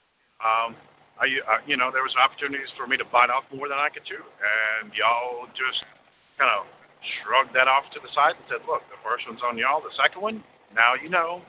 [0.44, 0.76] Um,
[1.16, 3.88] I, uh, you know, there was opportunities for me to bite off more than I
[3.88, 5.80] could chew, and y'all just
[6.36, 6.68] kind of
[7.24, 9.80] shrugged that off to the side and said, "Look, the first one's on y'all.
[9.80, 10.44] The second one,
[10.76, 11.40] now you know,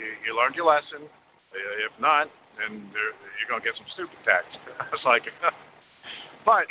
[0.00, 1.04] you, you learned your lesson.
[1.52, 4.48] If not, then you're gonna get some stupid tax."
[4.80, 5.28] I was like,
[6.48, 6.64] but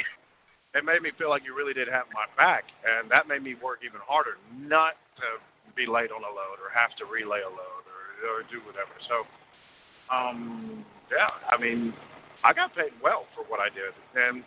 [0.75, 3.57] it made me feel like you really did have my back, and that made me
[3.57, 5.27] work even harder not to
[5.73, 8.93] be late on a load or have to relay a load or, or do whatever.
[9.09, 9.25] So,
[10.13, 11.93] um, yeah, I mean,
[12.45, 13.93] I got paid well for what I did.
[14.13, 14.45] And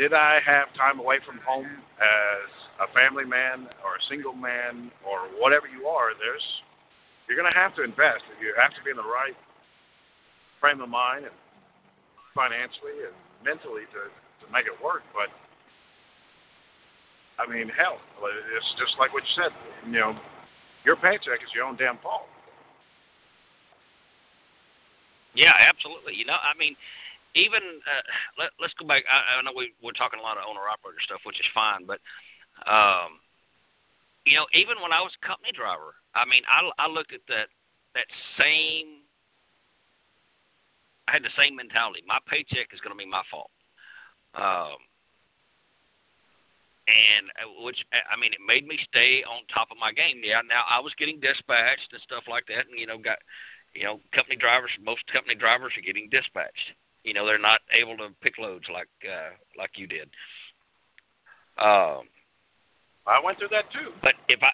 [0.00, 2.48] did I have time away from home as
[2.80, 6.16] a family man or a single man or whatever you are?
[6.16, 6.44] There's
[7.28, 8.24] you're going to have to invest.
[8.40, 9.36] You have to be in the right
[10.64, 11.36] frame of mind and
[12.32, 13.12] financially and
[13.44, 14.08] mentally to
[14.40, 15.02] to make it work.
[15.12, 15.30] But
[17.38, 19.52] I mean, hell, it's just like what you said.
[19.86, 20.12] You know,
[20.84, 22.26] your paycheck is your own damn fault.
[25.34, 26.18] Yeah, absolutely.
[26.18, 26.74] You know, I mean,
[27.38, 28.04] even uh,
[28.40, 29.06] let, let's go back.
[29.06, 31.86] I, I know we we're talking a lot of owner operator stuff, which is fine,
[31.86, 32.02] but
[32.66, 33.22] um,
[34.26, 37.22] you know, even when I was a company driver, I mean, I I looked at
[37.28, 37.48] that
[37.94, 39.06] that same.
[41.06, 42.04] I had the same mentality.
[42.04, 43.48] My paycheck is going to be my fault.
[44.38, 44.78] Um,
[46.86, 50.22] and uh, which I mean, it made me stay on top of my game.
[50.22, 53.18] Yeah, now I was getting dispatched and stuff like that, and you know, got
[53.74, 56.72] you know, company drivers, most company drivers are getting dispatched.
[57.04, 60.08] You know, they're not able to pick loads like uh, like you did.
[61.58, 62.08] Um,
[63.06, 63.92] I went through that too.
[64.02, 64.52] But if I,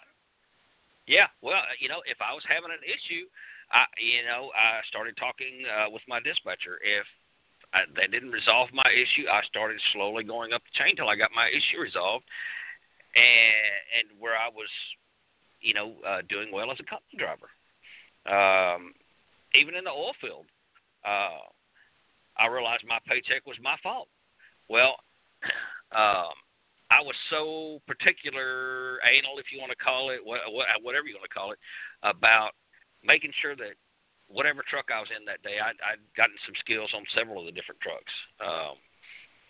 [1.07, 3.25] yeah, well, you know, if I was having an issue,
[3.71, 6.79] I, you know, I started talking uh, with my dispatcher.
[6.81, 7.05] If
[7.75, 11.15] I, they didn't resolve my issue, I started slowly going up the chain till I
[11.17, 12.23] got my issue resolved,
[13.15, 14.71] and and where I was,
[15.59, 17.51] you know, uh, doing well as a company driver.
[18.25, 18.93] Um,
[19.53, 20.45] even in the oil field,
[21.03, 21.51] uh,
[22.37, 24.07] I realized my paycheck was my fault.
[24.69, 24.95] Well,
[25.91, 26.33] um,
[26.89, 31.35] I was so particular, anal, if you want to call it, whatever you want to
[31.35, 31.59] call it,
[32.03, 32.51] about
[33.03, 33.75] making sure that
[34.35, 37.47] whatever truck I was in that day, I'd, I'd gotten some skills on several of
[37.47, 38.11] the different trucks.
[38.43, 38.75] Um,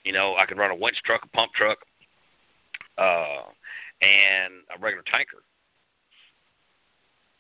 [0.06, 1.82] you know, I could run a winch truck, a pump truck,
[3.02, 3.50] uh,
[4.06, 5.42] and a regular tanker.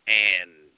[0.10, 0.73] And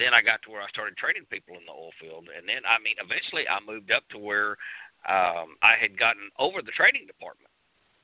[0.00, 2.64] then I got to where I started training people in the oil field, and then
[2.64, 4.56] I mean, eventually I moved up to where
[5.04, 7.52] um, I had gotten over the training department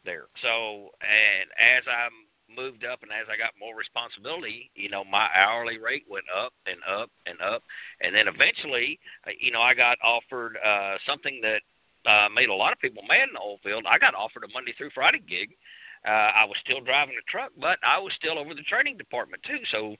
[0.05, 0.29] there.
[0.45, 2.13] So, and as I
[2.49, 6.53] moved up and as I got more responsibility, you know, my hourly rate went up
[6.67, 7.63] and up and up,
[8.01, 11.63] and then eventually, uh, you know, I got offered uh, something that
[12.09, 13.85] uh, made a lot of people mad in the oil field.
[13.89, 15.51] I got offered a Monday through Friday gig
[16.07, 19.43] uh, I was still driving the truck, but I was still over the training department
[19.43, 19.59] too.
[19.73, 19.97] So,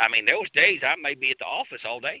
[0.00, 2.20] I mean, there was days I may be at the office all day.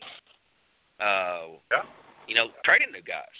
[0.98, 1.86] Uh, yeah.
[2.26, 3.38] You know, training new guys.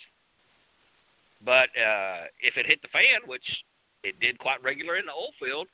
[1.44, 3.44] But uh, if it hit the fan, which
[4.04, 5.66] it did quite regular in the oil field,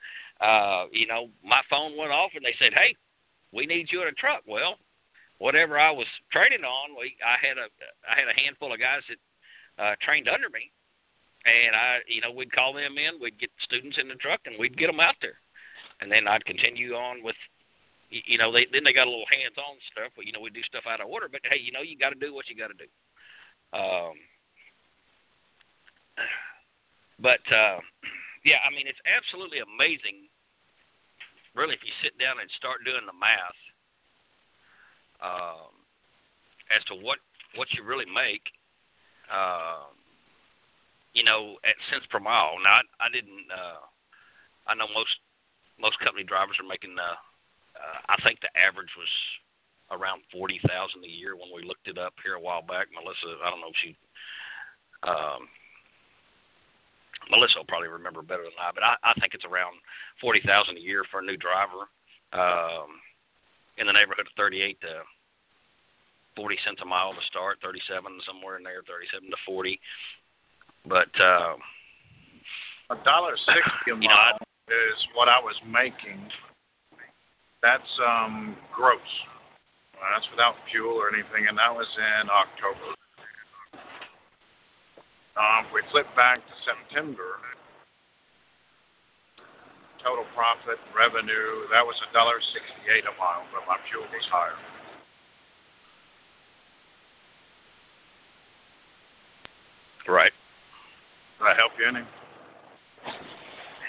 [0.45, 2.95] uh, you know, my phone went off and they said, "Hey,
[3.53, 4.77] we need you in a truck." Well,
[5.39, 7.73] whatever I was training on, we I had a
[8.05, 9.21] I had a handful of guys that
[9.83, 10.71] uh, trained under me
[11.45, 14.57] and I, you know, we'd call them in, we'd get students in the truck, and
[14.59, 15.37] we'd get them out there,
[16.01, 17.37] and then I'd continue on with,
[18.09, 20.63] you know, they then they got a little hands-on stuff, but you know, we do
[20.63, 21.29] stuff out of order.
[21.29, 22.89] But hey, you know, you got to do what you got to do.
[23.77, 24.15] Um,
[27.21, 27.81] but uh,
[28.45, 30.33] yeah, I mean, it's absolutely amazing.
[31.55, 33.61] Really, if you sit down and start doing the math
[35.23, 35.71] um,
[36.75, 37.19] as to what
[37.55, 38.43] what you really make.
[39.31, 39.95] Um,
[41.15, 42.59] you know, at cents per mile.
[42.61, 43.47] Now, I, I didn't.
[43.49, 43.87] Uh,
[44.67, 45.15] I know most
[45.79, 46.99] most company drivers are making.
[46.99, 47.17] Uh,
[47.79, 49.09] uh, I think the average was
[49.95, 52.91] around forty thousand a year when we looked it up here a while back.
[52.91, 53.97] Melissa, I don't know if she.
[55.07, 55.49] Um,
[57.31, 59.77] Melissa will probably remember better than I, but I, I think it's around
[60.21, 61.89] forty thousand a year for a new driver,
[62.33, 63.01] um,
[63.79, 65.03] in the neighborhood of thirty-eight to
[66.37, 69.81] forty cents a mile to start, thirty-seven somewhere in there, thirty-seven to forty.
[70.87, 71.57] But uh,
[72.91, 74.37] a dollar sixty a mile you know, I,
[74.69, 76.21] is what I was making.
[77.63, 79.01] That's um gross.
[79.95, 82.94] That's without fuel or anything, and that was in October.
[85.35, 87.43] Um, if we flip back to September,
[89.99, 94.55] total profit revenue that was a dollar sixty-eight a mile, but my fuel was higher.
[100.05, 100.33] right.
[101.41, 102.05] Did I help you any?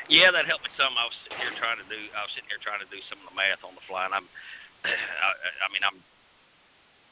[0.07, 0.93] Yeah, that helped me some.
[0.95, 1.99] I was sitting here trying to do.
[2.13, 4.13] I was sitting here trying to do some of the math on the fly, and
[4.13, 4.27] I'm.
[4.85, 5.29] I,
[5.65, 5.97] I mean, I'm.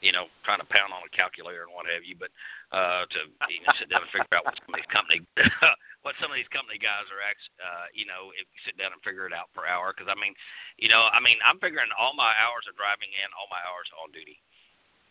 [0.03, 2.27] You know, trying to pound on a calculator and what have you, but
[2.75, 5.23] uh, to you know, sit down and figure out what some of these company,
[6.03, 8.91] what some of these company guys are actually, uh, you know, if you sit down
[8.91, 9.95] and figure it out per hour.
[9.95, 10.35] Because I mean,
[10.75, 13.87] you know, I mean, I'm figuring all my hours of driving and all my hours
[13.95, 14.43] on duty,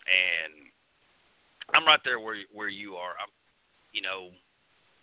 [0.04, 0.68] and
[1.72, 3.16] I'm right there where where you are.
[3.16, 3.32] I'm,
[3.96, 4.28] you know,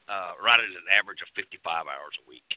[0.06, 2.50] uh, right at an average of 55 hours a week.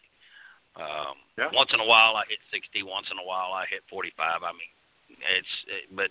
[0.77, 1.53] Um, yeah.
[1.53, 2.81] Once in a while I hit 60.
[2.85, 4.17] Once in a while I hit 45.
[4.41, 4.73] I mean,
[5.21, 6.11] it's it, but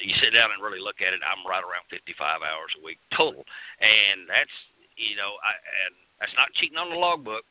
[0.00, 1.20] you sit down and really look at it.
[1.20, 3.44] I'm right around 55 hours a week total,
[3.80, 4.54] and that's
[4.96, 5.52] you know I
[5.86, 7.44] and that's not cheating on the logbook.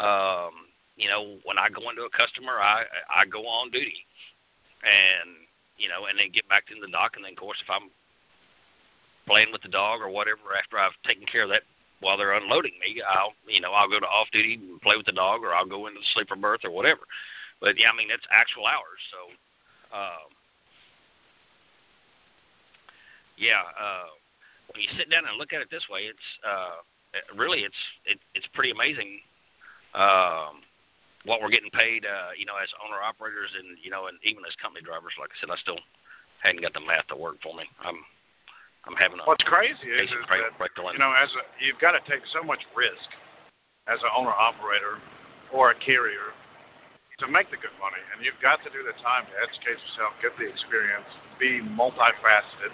[0.00, 4.04] Um, you know, when I go into a customer, I I go on duty,
[4.84, 5.40] and
[5.80, 7.88] you know, and then get back in the dock, and then of course if I'm
[9.24, 11.64] playing with the dog or whatever after I've taken care of that
[12.00, 15.06] while they're unloading me, I'll you know I'll go to off duty and play with
[15.06, 17.04] the dog, or I'll go into the sleeper berth or whatever.
[17.60, 19.00] But yeah, I mean that's actual hours.
[19.12, 19.32] So,
[19.90, 20.30] um,
[23.38, 24.12] yeah, uh,
[24.70, 26.78] when you sit down and look at it this way, it's uh,
[27.34, 29.18] really it's it, it's pretty amazing
[29.96, 30.62] um,
[31.24, 32.06] what we're getting paid.
[32.06, 35.16] Uh, you know, as owner operators and you know, and even as company drivers.
[35.18, 35.80] Like I said, I still
[36.44, 37.66] hadn't got the math to work for me.
[37.82, 37.98] I'm
[38.86, 42.02] I'm having a What's crazy is, is that you know, as a, you've got to
[42.08, 43.08] take so much risk
[43.88, 45.02] as an owner operator
[45.52, 46.32] or a carrier
[47.20, 50.16] to make the good money, and you've got to do the time to educate yourself,
[50.24, 51.06] get the experience,
[51.36, 52.72] be multifaceted,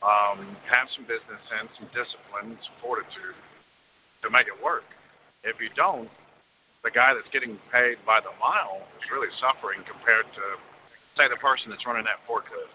[0.00, 3.36] um, have some business sense, some discipline, some fortitude
[4.24, 4.88] to make it work.
[5.44, 6.08] If you don't,
[6.84, 10.44] the guy that's getting paid by the mile is really suffering compared to,
[11.18, 12.72] say, the person that's running that forklift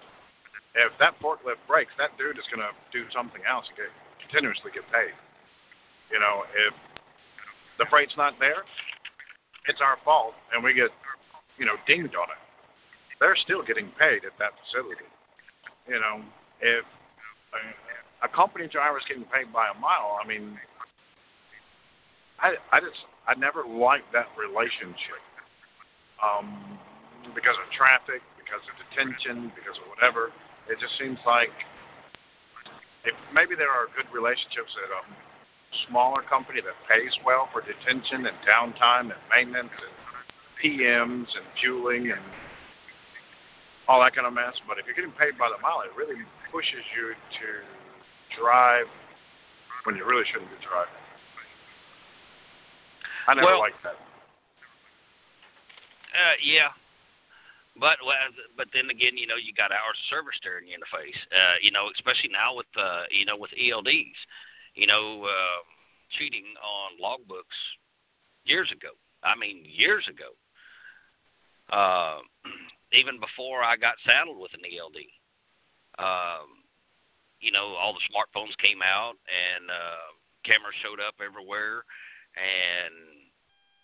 [0.75, 3.91] if that forklift breaks, that dude is going to do something else and get,
[4.23, 5.11] continuously get paid.
[6.07, 6.73] You know, if
[7.75, 8.63] the freight's not there,
[9.67, 10.89] it's our fault, and we get,
[11.57, 12.41] you know, dinged on it.
[13.19, 15.05] They're still getting paid at that facility.
[15.85, 16.25] You know,
[16.61, 16.85] if
[17.53, 20.57] a, a company driver is getting paid by a mile, I mean,
[22.41, 22.97] I I just
[23.29, 25.21] I never liked that relationship
[26.17, 26.77] um,
[27.37, 30.33] because of traffic, because of detention, because of whatever.
[30.65, 31.53] It just seems like
[33.05, 35.01] if maybe there are good relationships at a
[35.87, 39.95] smaller company that pays well for detention and downtime and maintenance and
[40.59, 42.21] PMs and fueling and
[43.87, 44.53] all that kind of mess.
[44.67, 46.19] But if you're getting paid by the mile, it really
[46.51, 47.47] pushes you to
[48.39, 48.87] drive
[49.83, 50.93] when you really shouldn't be driving.
[53.27, 53.97] I never well, liked that.
[56.11, 56.73] Uh, yeah,
[57.79, 58.01] but
[58.57, 61.21] but then again, you know, you got hours of service staring you in the face.
[61.31, 64.19] Uh, you know, especially now with uh, you know with ELDs,
[64.75, 65.61] you know, uh,
[66.17, 67.59] cheating on logbooks
[68.43, 68.89] years ago.
[69.23, 70.33] I mean, years ago.
[71.71, 72.19] Uh,
[72.93, 74.99] even before I got saddled with an ELD,
[75.99, 76.47] um,
[77.39, 80.11] you know, all the smartphones came out and uh,
[80.43, 81.83] cameras showed up everywhere,
[82.35, 82.93] and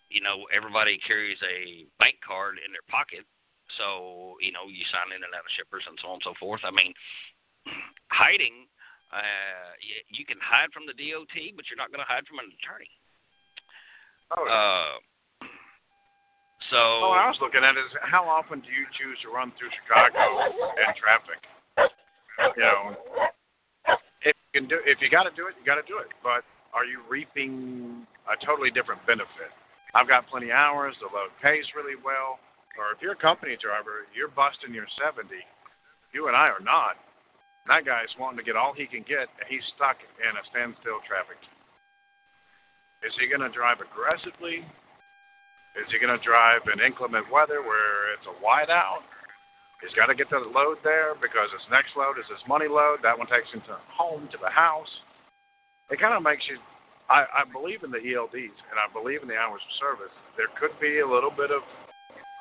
[0.09, 3.27] you know, everybody carries a bank card in their pocket
[3.75, 6.33] so, you know, you sign in and out of shippers and so on and so
[6.39, 6.63] forth.
[6.63, 6.95] I mean,
[8.11, 8.71] hiding,
[9.13, 12.39] uh, you, you can hide from the DOT, but you're not going to hide from
[12.43, 12.91] an attorney.
[14.35, 14.51] Oh, yeah.
[14.51, 14.93] Uh,
[16.71, 16.79] so.
[17.01, 19.71] Well, what I was looking at is how often do you choose to run through
[19.71, 20.19] Chicago
[20.75, 21.39] in traffic?
[22.55, 22.83] You know,
[24.21, 26.11] if you can do, if you got to do it, you got to do it.
[26.19, 26.43] But
[26.75, 29.49] are you reaping a totally different benefit?
[29.95, 30.93] I've got plenty of hours.
[30.99, 32.37] The load pays really well
[32.77, 35.33] or if you're a company driver, you're busting your 70.
[36.13, 36.95] You and I are not.
[37.67, 41.03] That guy's wanting to get all he can get, and he's stuck in a standstill
[41.03, 41.39] traffic.
[43.03, 44.63] Is he going to drive aggressively?
[45.77, 49.05] Is he going to drive in inclement weather where it's a whiteout?
[49.83, 53.05] He's got to get the load there because his next load is his money load.
[53.05, 54.89] That one takes him to home to the house.
[55.93, 56.57] It kind of makes you.
[57.07, 60.11] I, I believe in the ELDs and I believe in the hours of service.
[60.35, 61.61] There could be a little bit of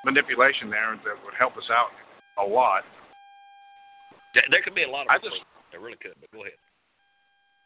[0.03, 1.93] manipulation there that would help us out
[2.41, 2.83] a lot.
[4.51, 5.13] There could be a lot of.
[5.13, 5.41] I just.
[5.73, 6.61] There really could, but go ahead.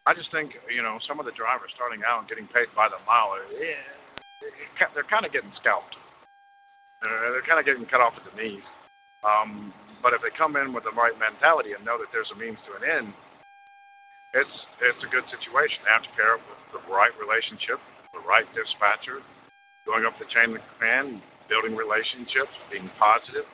[0.09, 2.89] I just think you know some of the drivers starting out and getting paid by
[2.89, 3.85] the mile, yeah,
[4.95, 5.95] they're kind of getting scalped.
[7.05, 8.65] They're, they're kind of getting cut off at the knees.
[9.21, 12.39] Um, but if they come in with the right mentality and know that there's a
[12.41, 13.13] means to an end,
[14.33, 15.85] it's it's a good situation.
[15.85, 17.77] They have to pair up with the right relationship,
[18.17, 19.21] the right dispatcher,
[19.85, 21.21] going up the chain of command,
[21.53, 23.45] building relationships, being positive,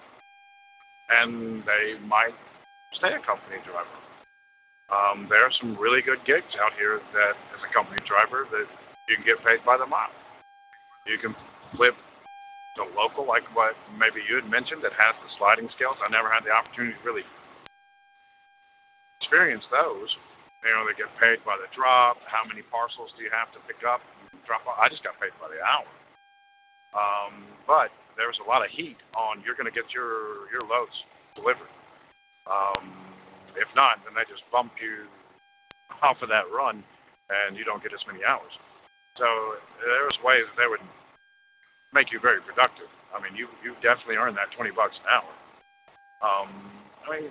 [1.19, 2.37] and they might
[2.95, 3.99] stay a company driver.
[4.87, 8.71] Um, there are some really good gigs out here that, as a company driver, that
[9.11, 10.15] you can get paid by the mile.
[11.11, 11.35] You can
[11.75, 11.99] flip
[12.79, 15.99] the local, like what maybe you had mentioned, that has the sliding scales.
[15.99, 17.27] I never had the opportunity to really
[19.19, 20.11] experience those.
[20.63, 22.23] You know, they get paid by the drop.
[22.27, 24.79] How many parcels do you have to pick up and drop off?
[24.79, 25.87] I just got paid by the hour.
[26.95, 30.65] Um, but there was a lot of heat on you're going to get your your
[30.65, 30.95] loads
[31.35, 31.71] delivered.
[32.47, 32.95] Um,
[33.59, 35.11] if not, then they just bump you
[36.03, 36.83] off of that run,
[37.31, 38.53] and you don't get as many hours.
[39.19, 39.27] So
[39.83, 40.83] there was ways that they would
[41.95, 42.91] make you very productive.
[43.15, 45.33] I mean, you you definitely earn that twenty bucks an hour.
[46.21, 46.51] Um,
[47.05, 47.31] I mean,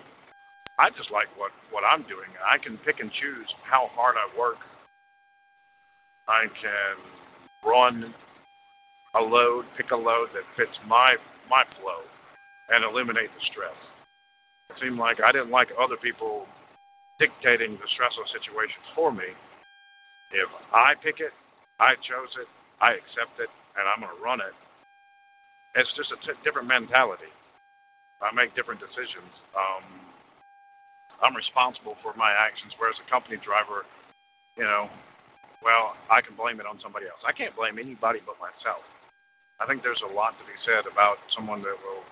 [0.80, 2.30] I just like what what I'm doing.
[2.42, 4.60] I can pick and choose how hard I work.
[6.28, 6.96] I can
[7.62, 8.14] run
[9.14, 11.16] a load, pick a load that fits my
[11.50, 12.02] my flow,
[12.74, 13.78] and eliminate the stress.
[14.82, 16.48] Seemed like I didn't like other people
[17.20, 19.32] dictating the stressful situations for me.
[20.32, 21.32] If I pick it,
[21.80, 22.48] I chose it,
[22.82, 23.50] I accept it,
[23.80, 24.56] and I'm going to run it.
[25.76, 27.32] It's just a t- different mentality.
[28.24, 29.32] I make different decisions.
[29.56, 29.84] Um,
[31.24, 33.88] I'm responsible for my actions, whereas a company driver,
[34.60, 34.92] you know,
[35.64, 37.20] well, I can blame it on somebody else.
[37.28, 38.84] I can't blame anybody but myself.
[39.60, 42.04] I think there's a lot to be said about someone that will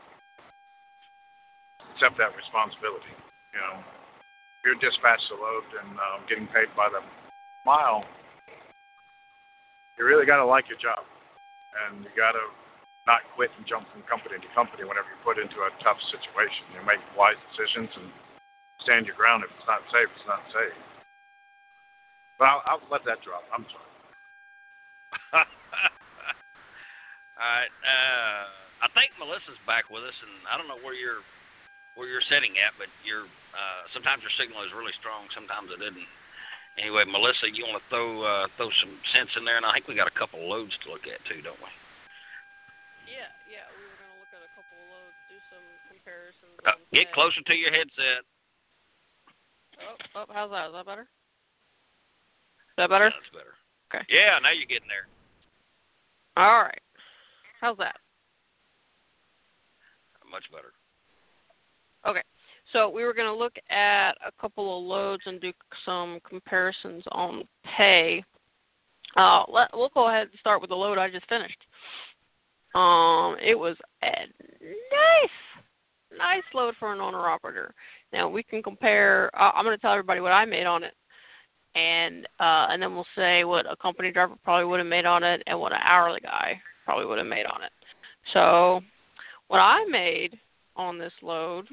[1.94, 3.14] accept that responsibility.
[3.54, 3.76] You know,
[4.66, 7.06] you're dispatched a load and um, getting paid by the
[7.64, 8.02] mile.
[9.96, 11.06] You really got to like your job
[11.86, 12.44] and you got to
[13.06, 16.64] not quit and jump from company to company whenever you're put into a tough situation.
[16.74, 18.08] You make wise decisions and
[18.82, 19.44] stand your ground.
[19.44, 20.74] If it's not safe, it's not safe.
[22.39, 23.44] But I'll, I'll let that drop.
[23.52, 23.91] I'm sorry.
[27.38, 27.74] All right.
[27.84, 28.44] Uh,
[28.84, 31.24] I think Melissa's back with us, and I don't know where you're
[31.96, 35.82] where you're sitting at, but you're uh, sometimes your signal is really strong, sometimes it
[35.82, 36.10] isn't.
[36.82, 39.86] Anyway, Melissa, you want to throw uh, throw some sense in there, and I think
[39.86, 41.70] we got a couple of loads to look at too, don't we?
[43.06, 46.56] Yeah, yeah, we were going to look at a couple of loads, do some comparisons.
[46.66, 48.26] Uh, get closer to your headset.
[49.86, 50.74] Oh, oh, how's that?
[50.74, 51.06] Is that better?
[51.06, 53.14] Is that better?
[53.14, 53.54] Yeah, that's better.
[53.94, 54.04] Okay.
[54.10, 55.06] Yeah, now you're getting there.
[56.41, 56.82] All right.
[57.62, 58.02] How's that?
[60.26, 60.74] Much better.
[62.08, 62.22] Okay.
[62.72, 65.51] So we were going to look at a couple of loads and do
[65.86, 67.43] some comparisons on
[67.78, 68.24] pay.
[69.16, 71.58] Uh, let, we'll go ahead and start with the load I just finished.
[72.74, 77.74] Um, it was a nice, nice load for an owner operator.
[78.12, 79.30] Now we can compare.
[79.39, 80.95] Uh, I'm going to tell everybody what I made on it,
[81.76, 85.24] and uh, and then we'll say what a company driver probably would have made on
[85.24, 87.72] it, and what an hourly guy probably would have made on it.
[88.34, 88.82] So,
[89.49, 90.39] what I made
[90.76, 91.68] on this load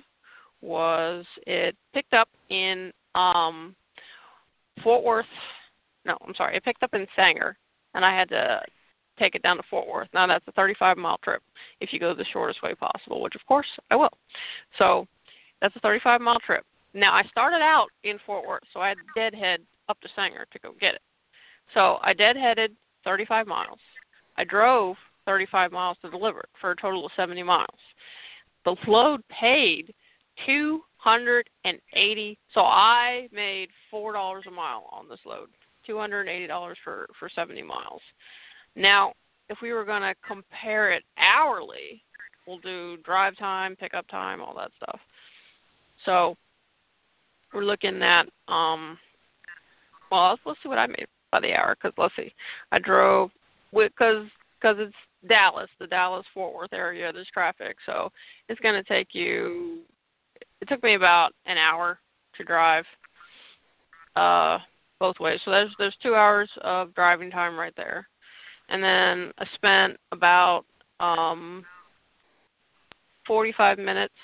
[0.63, 3.75] was it picked up in um
[4.83, 5.27] Fort Worth.
[6.05, 6.57] No, I'm sorry.
[6.57, 7.57] It picked up in Sanger,
[7.95, 8.61] and I had to
[9.19, 10.09] take it down to Fort Worth.
[10.15, 11.43] Now that's a 35 mile trip
[11.81, 14.13] if you go the shortest way possible, which of course I will.
[14.79, 15.07] So
[15.61, 16.65] that's a 35 mile trip.
[16.95, 20.47] Now I started out in Fort Worth, so I had to deadhead up to Sanger
[20.53, 21.03] to go get it.
[21.75, 22.71] So I deadheaded
[23.05, 23.79] 35 miles.
[24.37, 24.97] I drove
[25.27, 27.69] 35 miles to deliver it for a total of 70 miles.
[28.65, 29.95] The load paid
[30.47, 32.39] two hundred and eighty.
[32.55, 35.49] So I made four dollars a mile on this load.
[35.87, 38.03] Two hundred and eighty dollars for for seventy miles.
[38.77, 39.13] Now,
[39.49, 42.03] if we were going to compare it hourly,
[42.47, 45.01] we'll do drive time, pickup time, all that stuff.
[46.05, 46.37] So
[47.53, 48.99] we're looking at um.
[50.11, 52.33] Well, let's, let's see what I made by the hour because let's see,
[52.73, 53.31] I drove
[53.73, 54.27] because
[54.61, 54.95] because it's
[55.29, 57.13] Dallas, the Dallas Fort Worth area.
[57.13, 58.11] There's traffic, so
[58.49, 59.79] it's going to take you
[60.61, 61.99] it took me about an hour
[62.37, 62.85] to drive
[64.17, 64.59] uh
[64.99, 65.41] both ways.
[65.45, 68.07] So there's there's two hours of driving time right there.
[68.69, 70.65] And then I spent about
[71.01, 71.65] um
[73.27, 74.15] 45 minutes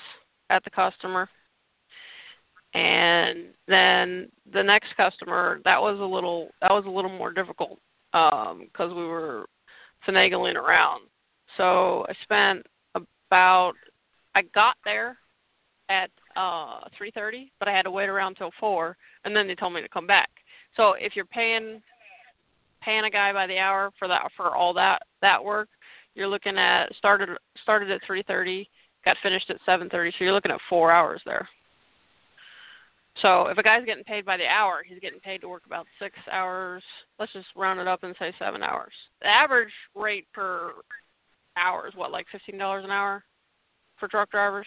[0.50, 1.28] at the customer.
[2.74, 7.78] And then the next customer, that was a little that was a little more difficult
[8.12, 9.46] because um, we were
[10.06, 11.02] finagling around.
[11.56, 13.74] So I spent about
[14.34, 15.16] I got there
[15.88, 19.72] at uh 3:30, but I had to wait around till 4 and then they told
[19.72, 20.30] me to come back.
[20.76, 21.82] So if you're paying
[22.82, 25.68] paying a guy by the hour for that for all that that work,
[26.14, 27.30] you're looking at started
[27.62, 28.68] started at 3:30,
[29.04, 31.48] got finished at 7:30, so you're looking at 4 hours there.
[33.22, 35.86] So if a guy's getting paid by the hour, he's getting paid to work about
[35.98, 36.82] 6 hours.
[37.18, 38.92] Let's just round it up and say 7 hours.
[39.22, 40.74] The average rate per
[41.56, 43.24] hour is what like $15 an hour
[43.98, 44.66] for truck drivers?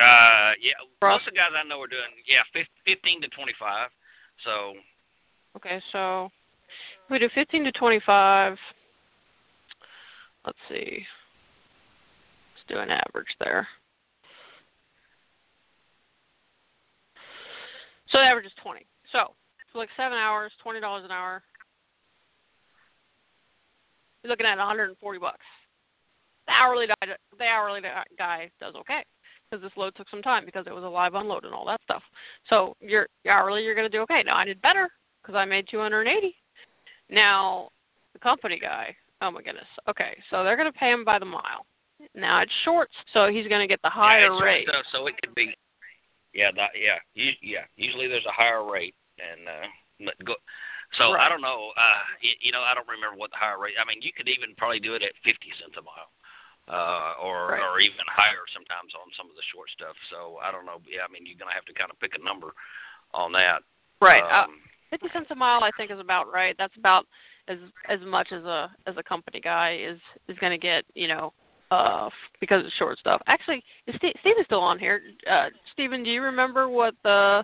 [0.00, 0.72] Uh, yeah,
[1.02, 2.42] most of the guys I know are doing yeah,
[2.84, 3.90] fifteen to twenty-five.
[4.44, 4.74] So.
[5.56, 6.30] Okay, so
[7.10, 8.56] we do fifteen to twenty-five.
[10.46, 11.04] Let's see.
[12.54, 13.68] Let's do an average there.
[18.08, 18.86] So the average is twenty.
[19.12, 19.34] So
[19.72, 21.42] for like seven hours, twenty dollars an hour.
[24.22, 25.38] You're looking at 140 bucks.
[26.46, 26.94] The hourly guy,
[27.36, 27.80] the hourly
[28.16, 29.02] guy does okay
[29.52, 31.80] because this load took some time because it was a live unload and all that
[31.82, 32.02] stuff.
[32.48, 34.22] So you're hourly, you're going to do okay.
[34.24, 34.88] Now I did better
[35.22, 36.34] because I made 280.
[37.10, 37.68] Now
[38.14, 39.68] the company guy, oh my goodness.
[39.88, 41.66] Okay, so they're going to pay him by the mile.
[42.14, 44.68] Now it's shorts, so he's going to get the higher yeah, rate.
[44.68, 45.54] Stuff, so it could be,
[46.34, 47.68] yeah, that, yeah, yeah.
[47.76, 50.34] Usually there's a higher rate, and uh, go.
[51.00, 51.24] So right.
[51.24, 51.70] I don't know.
[51.78, 53.78] Uh, you, you know, I don't remember what the higher rate.
[53.80, 56.10] I mean, you could even probably do it at 50 cents a mile
[56.68, 57.62] uh, or right.
[57.62, 59.96] or even higher sometimes on some of the short stuff.
[60.10, 60.78] So I don't know.
[60.86, 62.54] Yeah, I mean you're gonna have to kind of pick a number
[63.14, 63.62] on that.
[64.00, 64.22] Right.
[64.22, 66.54] Um, uh, Fifty cents a mile, I think, is about right.
[66.58, 67.06] That's about
[67.48, 67.58] as
[67.88, 69.98] as much as a as a company guy is
[70.28, 70.84] is going to get.
[70.94, 71.32] You know,
[71.70, 72.10] uh,
[72.40, 73.22] because it's short stuff.
[73.26, 75.00] Actually, is Steve, Steve is still on here.
[75.28, 77.42] Uh, Stephen, do you remember what the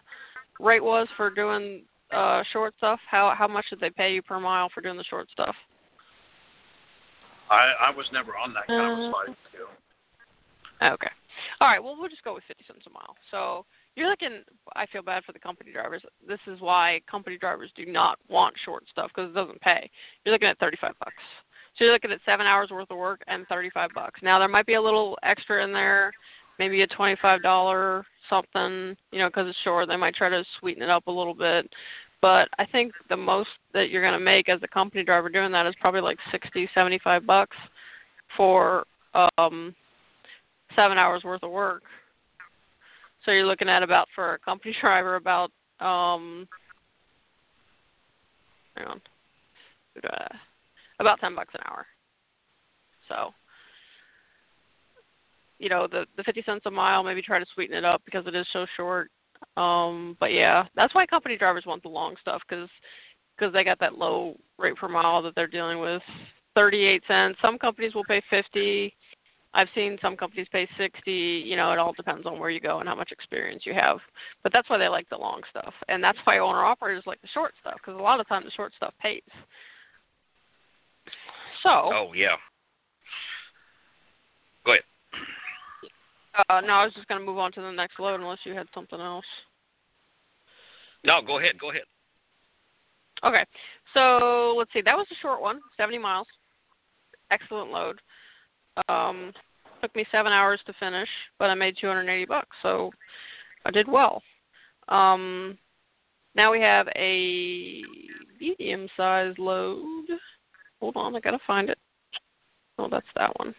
[0.61, 3.01] rate was for doing uh short stuff?
[3.11, 5.55] How how much did they pay you per mile for doing the short stuff?
[7.51, 10.93] I I was never on that kind of a uh, sliding scale.
[10.95, 11.11] Okay.
[11.61, 11.83] All right.
[11.83, 13.17] Well, we'll just go with 50 cents a mile.
[13.31, 13.65] So
[13.97, 14.43] you're looking.
[14.77, 16.03] I feel bad for the company drivers.
[16.27, 19.91] This is why company drivers do not want short stuff because it doesn't pay.
[20.25, 21.15] You're looking at 35 bucks.
[21.77, 24.21] So you're looking at seven hours worth of work and 35 bucks.
[24.23, 26.13] Now there might be a little extra in there,
[26.59, 29.89] maybe a $25 something, you know, because it's short.
[29.89, 31.71] They might try to sweeten it up a little bit.
[32.21, 35.53] But I think the most that you're going to make as a company driver doing
[35.53, 37.57] that is probably like sixty, seventy-five bucks
[38.37, 39.75] for um,
[40.75, 41.83] seven hours worth of work.
[43.25, 45.51] So you're looking at about for a company driver about
[45.81, 46.49] um,
[48.77, 49.01] hang on,
[50.99, 51.87] about ten bucks an hour.
[53.09, 53.31] So
[55.61, 58.27] you know the the fifty cents a mile maybe try to sweeten it up because
[58.27, 59.11] it is so short
[59.59, 62.69] um, but yeah, that's why company drivers want the long stuff because
[63.37, 66.03] because they got that low rate per mile that they're dealing with.
[66.55, 67.39] 38 cents.
[67.41, 68.93] Some companies will pay 50.
[69.55, 71.11] I've seen some companies pay 60.
[71.11, 73.99] You know, it all depends on where you go and how much experience you have.
[74.43, 77.29] But that's why they like the long stuff, and that's why owner operators like the
[77.29, 79.23] short stuff because a lot of times the short stuff pays.
[81.63, 81.71] So.
[81.71, 82.37] Oh yeah.
[84.65, 84.83] Go ahead.
[86.49, 88.55] Uh, no, I was just going to move on to the next load unless you
[88.55, 89.25] had something else.
[91.05, 91.59] No, go ahead.
[91.59, 91.83] Go ahead.
[93.25, 93.45] Okay.
[93.95, 94.83] So let's see.
[94.83, 96.27] That was a short one, 70 miles.
[97.31, 98.01] Excellent load.
[98.89, 99.33] Um,
[99.83, 102.91] took me seven hours to finish, but I made 280 bucks, so
[103.65, 104.23] I did well.
[104.89, 105.59] Um,
[106.35, 107.83] now we have a
[108.41, 110.07] medium-sized load.
[110.81, 111.79] Hold on, I gotta find it.
[112.79, 113.55] Oh, that's that one.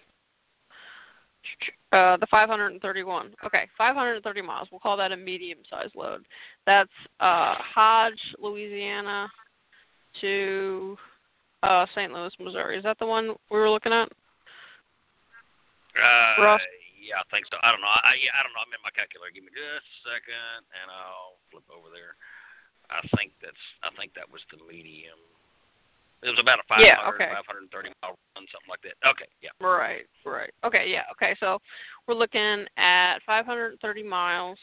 [1.92, 3.34] Uh, the 531.
[3.46, 4.68] Okay, 530 miles.
[4.72, 6.24] We'll call that a medium-sized load.
[6.68, 9.28] That's uh, Hodge, Louisiana,
[10.22, 10.96] to
[11.64, 12.14] uh, St.
[12.14, 12.78] Louis, Missouri.
[12.78, 14.08] Is that the one we were looking at?
[15.98, 16.62] Uh, Ross?
[17.02, 17.58] yeah, I think so.
[17.66, 17.90] I don't know.
[17.90, 18.62] I yeah, I don't know.
[18.62, 19.34] I'm in my calculator.
[19.34, 22.14] Give me just a second, and I'll flip over there.
[22.94, 23.66] I think that's.
[23.82, 25.18] I think that was the medium.
[26.22, 27.32] It was about a 500, yeah, okay.
[27.32, 28.96] 530 mile run, something like that.
[29.08, 29.56] Okay, yeah.
[29.66, 30.52] Right, right.
[30.66, 31.36] Okay, yeah, okay.
[31.40, 31.60] So
[32.08, 34.58] we're looking at 530 miles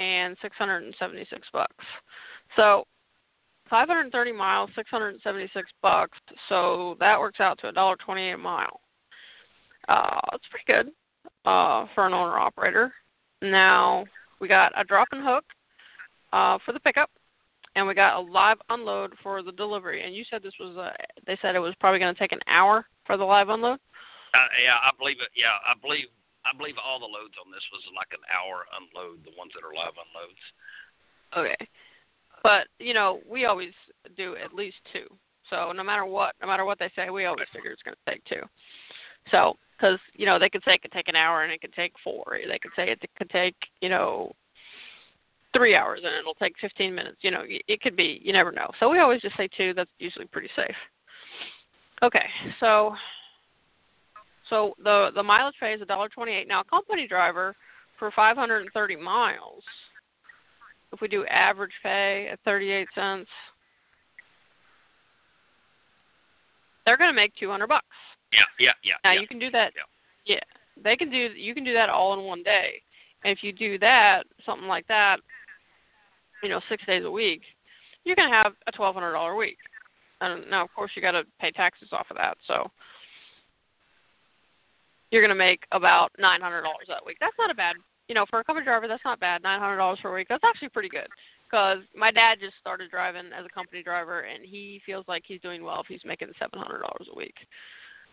[0.00, 1.84] and 676 bucks.
[2.56, 2.84] So
[3.68, 6.18] 530 miles, 676 bucks.
[6.48, 8.80] So that works out to a dollar 28 a mile.
[9.88, 10.92] Uh, it's pretty good
[11.44, 12.92] uh, for an owner operator.
[13.42, 14.06] Now
[14.40, 15.44] we got a drop and hook
[16.32, 17.10] uh, for the pickup
[17.76, 20.04] and we got a live unload for the delivery.
[20.04, 20.92] And you said this was a,
[21.26, 23.78] they said it was probably going to take an hour for the live unload.
[24.34, 25.28] Uh, yeah, I believe it.
[25.36, 26.06] Yeah, I believe
[26.44, 29.24] I believe all the loads on this was like an hour unload.
[29.24, 30.42] The ones that are live unloads.
[31.36, 31.68] Okay.
[32.42, 33.72] But you know, we always
[34.16, 35.06] do at least two.
[35.50, 38.10] So no matter what, no matter what they say, we always figure it's going to
[38.10, 38.44] take two.
[39.30, 41.72] So because you know they could say it could take an hour and it could
[41.72, 42.38] take four.
[42.46, 44.32] They could say it could take you know
[45.54, 47.18] three hours and it'll take 15 minutes.
[47.20, 48.20] You know, it could be.
[48.22, 48.70] You never know.
[48.80, 49.74] So we always just say two.
[49.74, 50.76] That's usually pretty safe.
[52.02, 52.26] Okay,
[52.60, 52.94] so
[54.50, 56.48] so the the mileage pay is a dollar twenty eight.
[56.48, 57.54] Now a company driver
[57.98, 59.62] for 530 miles,
[60.92, 63.28] if we do average pay at 38 cents,
[66.84, 67.86] they're going to make 200 bucks.
[68.32, 68.94] Yeah, yeah, yeah.
[69.04, 69.20] Now yeah.
[69.20, 69.72] you can do that.
[69.76, 70.34] Yeah.
[70.34, 71.16] yeah, they can do.
[71.16, 72.82] You can do that all in one day.
[73.24, 75.18] And if you do that, something like that,
[76.44, 77.42] you know, six days a week,
[78.04, 79.58] you're going to have a twelve hundred dollar week.
[80.20, 82.36] And now, of course, you got to pay taxes off of that.
[82.46, 82.70] So
[85.10, 87.16] you're going to make about nine hundred dollars that week.
[87.20, 87.76] That's not a bad,
[88.08, 88.86] you know, for a company driver.
[88.86, 89.42] That's not bad.
[89.42, 90.28] Nine hundred dollars per week.
[90.28, 91.08] That's actually pretty good.
[91.50, 95.40] Because my dad just started driving as a company driver, and he feels like he's
[95.40, 97.34] doing well if he's making seven hundred dollars a week.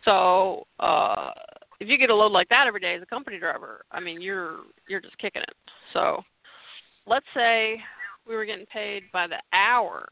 [0.06, 1.32] So uh,
[1.80, 4.22] if you get a load like that every day as a company driver, I mean,
[4.22, 4.58] you're
[4.88, 5.56] you're just kicking it.
[5.94, 6.22] So
[7.08, 7.80] let's say
[8.28, 10.08] we were getting paid by the hour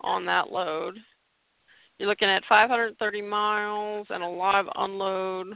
[0.00, 0.98] on that load.
[1.98, 5.54] You're looking at 530 miles and a live unload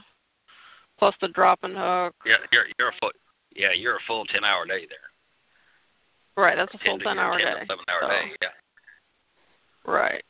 [0.98, 2.14] plus the drop and hook.
[2.24, 3.10] Yeah, you're you're a full
[3.54, 6.42] yeah you're a full ten hour day there.
[6.42, 7.52] Right, that's a full 10 10 hour 10 day.
[7.52, 8.36] Eleven hour so, day.
[8.42, 9.92] Yeah.
[9.92, 10.24] Right.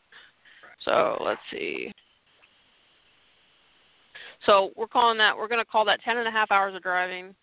[0.84, 1.93] So let's see.
[4.45, 6.82] So we're calling that we're going to call that ten and a half hours of
[6.82, 7.34] driving,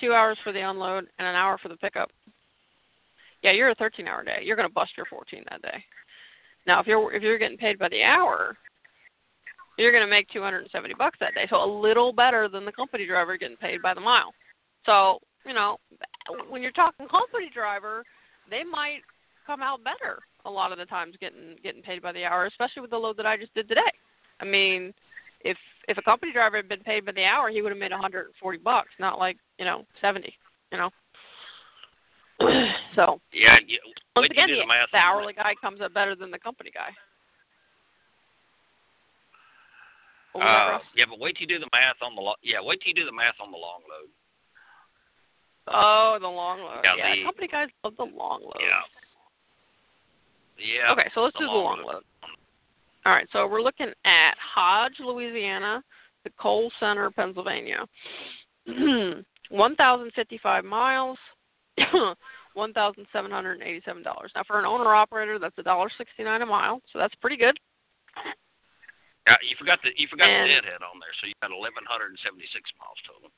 [0.00, 2.10] two hours for the unload, and an hour for the pickup.
[3.44, 4.40] Yeah, you're a 13 hour day.
[4.42, 5.84] You're going to bust your 14 that day.
[6.66, 8.56] Now, if you're if you're getting paid by the hour,
[9.76, 11.46] you're going to make 270 bucks that day.
[11.50, 14.32] So a little better than the company driver getting paid by the mile.
[14.86, 15.76] So you know,
[16.48, 18.02] when you're talking company driver,
[18.48, 19.00] they might
[19.46, 22.80] come out better a lot of the times getting getting paid by the hour, especially
[22.80, 23.80] with the load that I just did today.
[24.40, 24.94] I mean,
[25.42, 27.92] if if a company driver had been paid by the hour, he would have made
[27.92, 30.32] 140 bucks, not like you know 70.
[30.72, 30.90] You know.
[32.94, 33.56] So Yeah.
[33.66, 33.78] You,
[34.16, 36.30] once again, you do the, the math the on hourly guy comes up better than
[36.30, 36.90] the company guy.
[40.34, 42.58] Uh, yeah, but wait till you do the math on the lo- yeah.
[42.60, 44.10] Wait till you do the math on the long load.
[45.68, 46.80] Oh, the long load.
[46.84, 48.52] Yeah, Yeah, the- company guys love the long load.
[48.58, 48.82] Yeah.
[50.58, 50.92] Yeah.
[50.92, 51.94] Okay, so let's do the long long load.
[51.94, 52.02] load.
[53.06, 55.82] All right, so we're looking at Hodge, Louisiana,
[56.24, 57.84] the Coal Center, Pennsylvania.
[59.50, 61.18] 1,055 miles,
[62.56, 64.04] $1,787.
[64.04, 67.58] Now, for an owner operator, that's $1.69 a mile, so that's pretty good.
[69.28, 71.80] Yeah, you forgot the you forgot And- the deadhead on there, so you got eleven
[71.88, 73.32] hundred and seventy six miles total.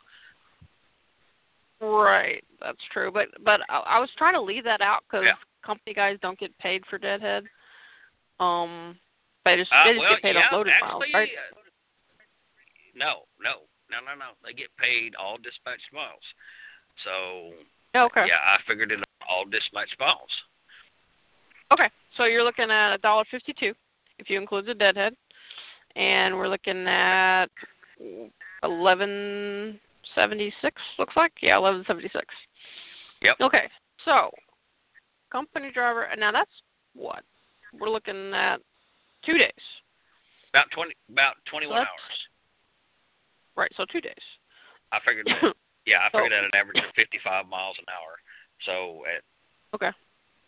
[1.78, 3.12] Right, that's true.
[3.12, 5.38] But but I, I was trying to leave that out because Yeah.
[5.64, 7.44] company guys don't get paid for deadhead.
[8.40, 8.98] Um,
[9.44, 11.30] they just Uh, they just well, get paid yeah, on loaded actually, miles, right?
[11.38, 11.60] uh,
[12.96, 14.30] no, no, no, no, no.
[14.42, 16.24] They get paid all dispatched miles.
[17.04, 17.54] So
[17.96, 18.24] Oh, okay.
[18.28, 20.28] yeah, I figured it all dispatched miles.
[21.72, 23.72] Okay, so you're looking at a dollar fifty-two
[24.18, 25.14] if you include the deadhead,
[25.96, 27.46] and we're looking at
[28.62, 29.78] eleven
[30.14, 30.80] seventy-six.
[30.98, 32.26] Looks like yeah, eleven seventy-six.
[33.22, 33.36] Yep.
[33.40, 33.68] Okay,
[34.04, 34.30] so
[35.32, 36.02] company driver.
[36.04, 36.50] and Now that's
[36.94, 37.22] what
[37.78, 38.58] we're looking at
[39.24, 39.50] two days,
[40.54, 42.18] About twenty, about twenty one Let's- hours.
[43.56, 43.72] right?
[43.76, 44.14] So two days.
[44.92, 45.26] I figured.
[45.86, 48.18] yeah, I So- figured at an average of fifty five miles an hour.
[48.64, 49.22] So at
[49.74, 49.92] Okay.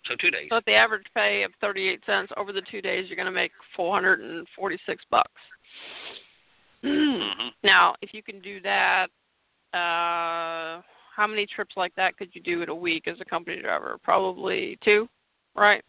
[0.06, 0.48] so two days.
[0.50, 3.32] So at the average pay of thirty-eight cents over the two days, you're going to
[3.32, 5.40] make four hundred and forty-six bucks.
[6.82, 9.08] hmm Now, if you can do that,
[9.74, 10.82] uh,
[11.14, 13.98] how many trips like that could you do in a week as a company driver?
[14.02, 15.08] Probably two,
[15.54, 15.84] right?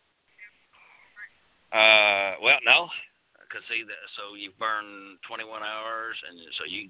[1.71, 2.89] Uh, well, no,
[3.45, 4.05] because see that.
[4.17, 6.89] So you burn twenty one hours, and so you,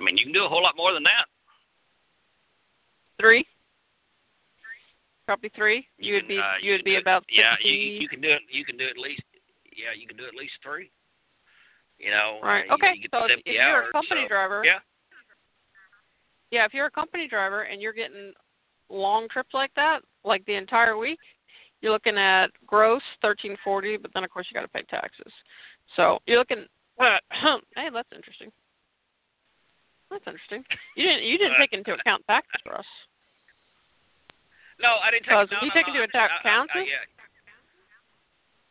[0.00, 1.26] I mean, you can do a whole lot more than that.
[3.20, 3.46] Three.
[5.26, 5.86] Probably three.
[5.98, 7.56] You You would can, be uh, you would be it- about yeah.
[7.56, 7.68] fifty.
[7.70, 8.42] You you can do it.
[8.50, 9.22] You can do at least
[9.76, 9.92] yeah.
[9.98, 10.90] You can do at least three.
[11.98, 12.40] You know.
[12.42, 12.68] Right.
[12.70, 12.92] uh, Okay.
[12.96, 14.78] You, you So if, 70 if you're a company so, driver, Yeah.
[16.50, 18.32] yeah, if you're a company driver and you're getting
[18.90, 21.20] long trips like that, like the entire week,
[21.80, 25.32] you're looking at gross thirteen forty, but then of course you got to pay taxes.
[25.96, 26.66] So you're looking.
[27.00, 27.16] Uh,
[27.76, 28.50] hey, that's interesting.
[30.10, 30.64] That's interesting.
[30.96, 32.86] You didn't you didn't take into account taxes for us.
[34.80, 35.32] No, I didn't take.
[35.32, 37.06] No, if you no, take no, into account taxes, yeah.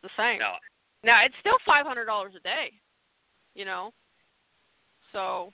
[0.02, 0.38] the same.
[0.38, 0.56] No.
[1.02, 2.72] Now it's still five hundred dollars a day,
[3.54, 3.92] you know.
[5.12, 5.52] So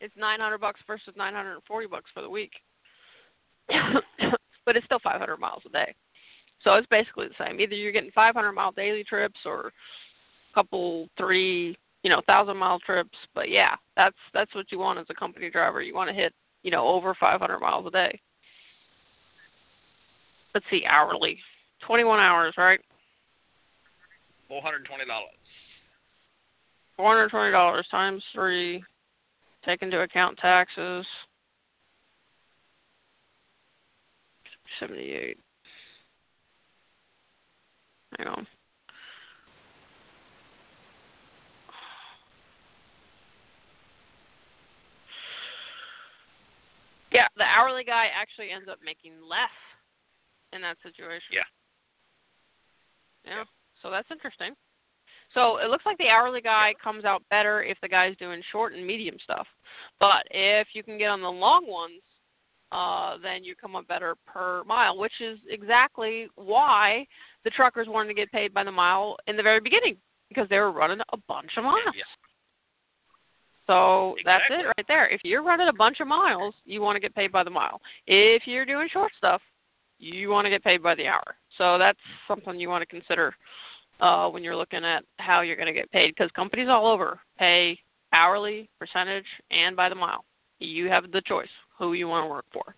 [0.00, 2.52] it's 900 bucks versus 940 bucks for the week.
[4.66, 5.94] but it's still 500 miles a day.
[6.64, 7.60] So it's basically the same.
[7.60, 12.78] Either you're getting 500 mile daily trips or a couple three, you know, thousand mile
[12.80, 13.16] trips.
[13.34, 15.82] But yeah, that's that's what you want as a company driver.
[15.82, 16.32] You want to hit,
[16.62, 18.20] you know, over 500 miles a day.
[20.54, 21.38] Let's see, hourly,
[21.86, 22.80] 21 hours, right?
[24.50, 25.30] Four hundred twenty dollars.
[26.96, 28.82] Four hundred twenty dollars times three.
[29.64, 31.06] Take into account taxes.
[34.80, 35.38] Seventy-eight.
[38.18, 38.46] Hang on.
[47.12, 49.50] Yeah, the hourly guy actually ends up making less
[50.52, 51.32] in that situation.
[51.32, 51.48] Yeah.
[53.24, 53.44] Yeah.
[53.82, 54.54] So that's interesting.
[55.34, 58.74] So it looks like the hourly guy comes out better if the guy's doing short
[58.74, 59.46] and medium stuff.
[60.00, 62.00] But if you can get on the long ones,
[62.72, 67.06] uh, then you come up better per mile, which is exactly why
[67.44, 69.96] the truckers wanted to get paid by the mile in the very beginning
[70.28, 71.94] because they were running a bunch of miles.
[71.94, 72.02] Yeah.
[73.70, 74.56] So Exactly.
[74.56, 75.08] that's it right there.
[75.08, 77.80] If you're running a bunch of miles, you want to get paid by the mile.
[78.08, 79.40] If you're doing short stuff,
[80.00, 81.36] you want to get paid by the hour.
[81.56, 83.32] So that's something you want to consider
[84.00, 87.20] uh, when you're looking at how you're going to get paid because companies all over
[87.38, 87.78] pay
[88.12, 90.24] hourly, percentage, and by the mile.
[90.58, 91.46] You have the choice
[91.78, 92.74] who you want to work for.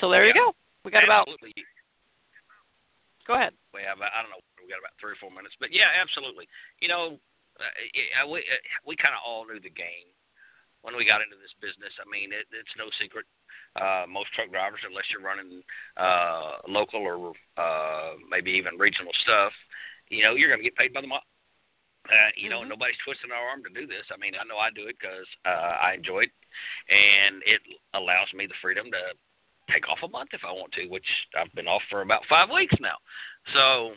[0.00, 0.52] so there you go.
[0.84, 1.28] We got about.
[3.24, 3.52] Go ahead.
[3.72, 4.42] We have I don't know.
[4.60, 6.48] We got about three or four minutes, but yeah, absolutely.
[6.80, 7.18] You know,
[7.60, 10.08] uh, yeah, we uh, we kind of all knew the game
[10.82, 11.92] when we got into this business.
[11.98, 13.26] I mean, it, it's no secret.
[13.76, 15.62] Uh, most truck drivers, unless you're running
[15.96, 19.52] uh, local or uh, maybe even regional stuff,
[20.08, 21.22] you know, you're going to get paid by the mile.
[22.08, 22.68] Uh, you know, Mhm.
[22.68, 24.06] nobody's twisting our arm to do this.
[24.10, 26.32] I mean, I know I do it because uh, I enjoy it,
[26.88, 27.60] and it
[27.92, 29.12] allows me the freedom to
[29.70, 31.06] take off a month if I want to, which
[31.36, 32.96] I've been off for about five weeks now.
[33.52, 33.94] So,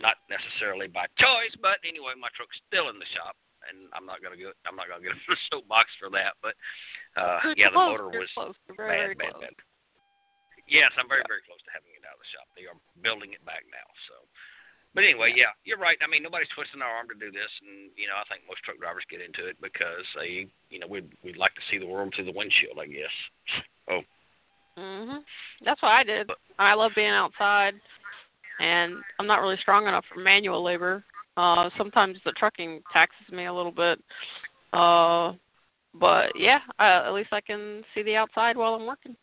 [0.00, 3.36] not necessarily by choice, but anyway, my truck's still in the shop,
[3.68, 6.36] and I'm not gonna get I'm not gonna get a soapbox for that.
[6.40, 6.56] But
[7.20, 7.90] uh, You're yeah, the close.
[7.96, 8.56] motor You're was close.
[8.76, 9.44] Very, bad, very bad, close.
[9.48, 9.56] bad.
[10.64, 12.48] Yes, I'm very, very close to having it out of the shop.
[12.56, 13.84] They are building it back now.
[14.08, 14.24] So,
[14.96, 16.00] but anyway, yeah, you're right.
[16.00, 18.64] I mean, nobody's twisting our arm to do this, and you know, I think most
[18.64, 21.84] truck drivers get into it because they, you know, we'd we'd like to see the
[21.84, 23.16] world through the windshield, I guess.
[23.84, 24.00] Oh,
[24.80, 25.20] Mhm.
[25.62, 26.30] That's what I did.
[26.58, 27.74] I love being outside,
[28.60, 31.04] and I'm not really strong enough for manual labor.
[31.36, 33.98] Uh, sometimes the trucking taxes me a little bit.
[34.72, 35.32] Uh,
[35.94, 39.16] but yeah, uh, at least I can see the outside while I'm working.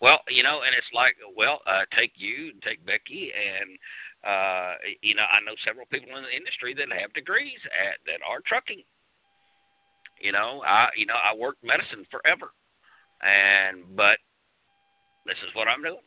[0.00, 3.78] Well, you know, and it's like, well, uh, take you, and take Becky, and
[4.26, 8.20] uh, you know, I know several people in the industry that have degrees at that
[8.26, 8.82] are trucking.
[10.20, 12.52] You know, I, you know, I worked medicine forever,
[13.22, 14.18] and but
[15.26, 16.04] this is what I'm doing.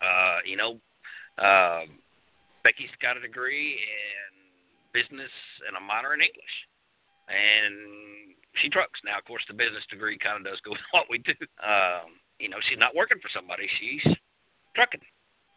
[0.00, 0.78] Uh, you know,
[1.38, 1.82] uh,
[2.62, 4.30] Becky's got a degree in
[4.92, 5.30] business
[5.66, 6.56] and a minor in English,
[7.28, 9.18] and she trucks now.
[9.18, 11.34] Of course, the business degree kind of does go with what we do.
[11.62, 14.04] Um, you know, she's not working for somebody; she's
[14.74, 15.02] trucking.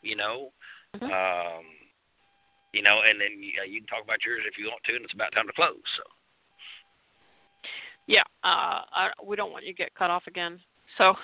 [0.02, 0.54] You know,
[0.98, 1.12] Mhm.
[1.14, 1.66] um,
[2.74, 5.06] you know, and then uh, you can talk about yours if you want to, and
[5.06, 5.78] it's about time to close.
[5.98, 6.04] So,
[8.08, 10.60] Yeah, uh, I, we don't want you to get cut off again.
[10.98, 11.16] So.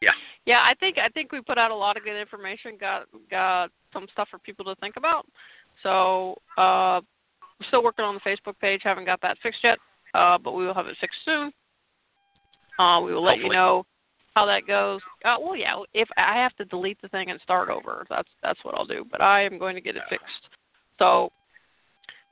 [0.00, 0.10] Yeah.
[0.44, 2.76] Yeah, I think I think we put out a lot of good information.
[2.78, 5.26] Got got some stuff for people to think about.
[5.82, 7.00] So uh,
[7.58, 8.82] we're still working on the Facebook page.
[8.84, 9.78] Haven't got that fixed yet,
[10.14, 11.52] uh, but we will have it fixed soon.
[12.78, 13.84] Uh, we will let you know
[14.34, 15.00] how that goes.
[15.24, 18.62] Uh, well, yeah, if I have to delete the thing and start over, that's that's
[18.62, 19.04] what I'll do.
[19.10, 20.50] But I am going to get it fixed.
[20.98, 21.30] So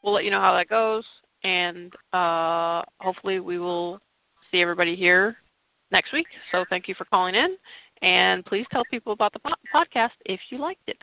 [0.02, 1.04] we'll let you know how that goes,
[1.42, 4.00] and uh, hopefully we will
[4.52, 5.38] see everybody here
[5.90, 6.26] next week.
[6.52, 7.56] So thank you for calling in,
[8.02, 10.98] and please tell people about the po- podcast if you liked it.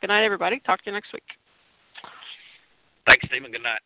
[0.00, 0.60] Good night, everybody.
[0.60, 1.24] Talk to you next week.
[3.06, 3.50] thanks, Stephen.
[3.50, 3.80] Good night.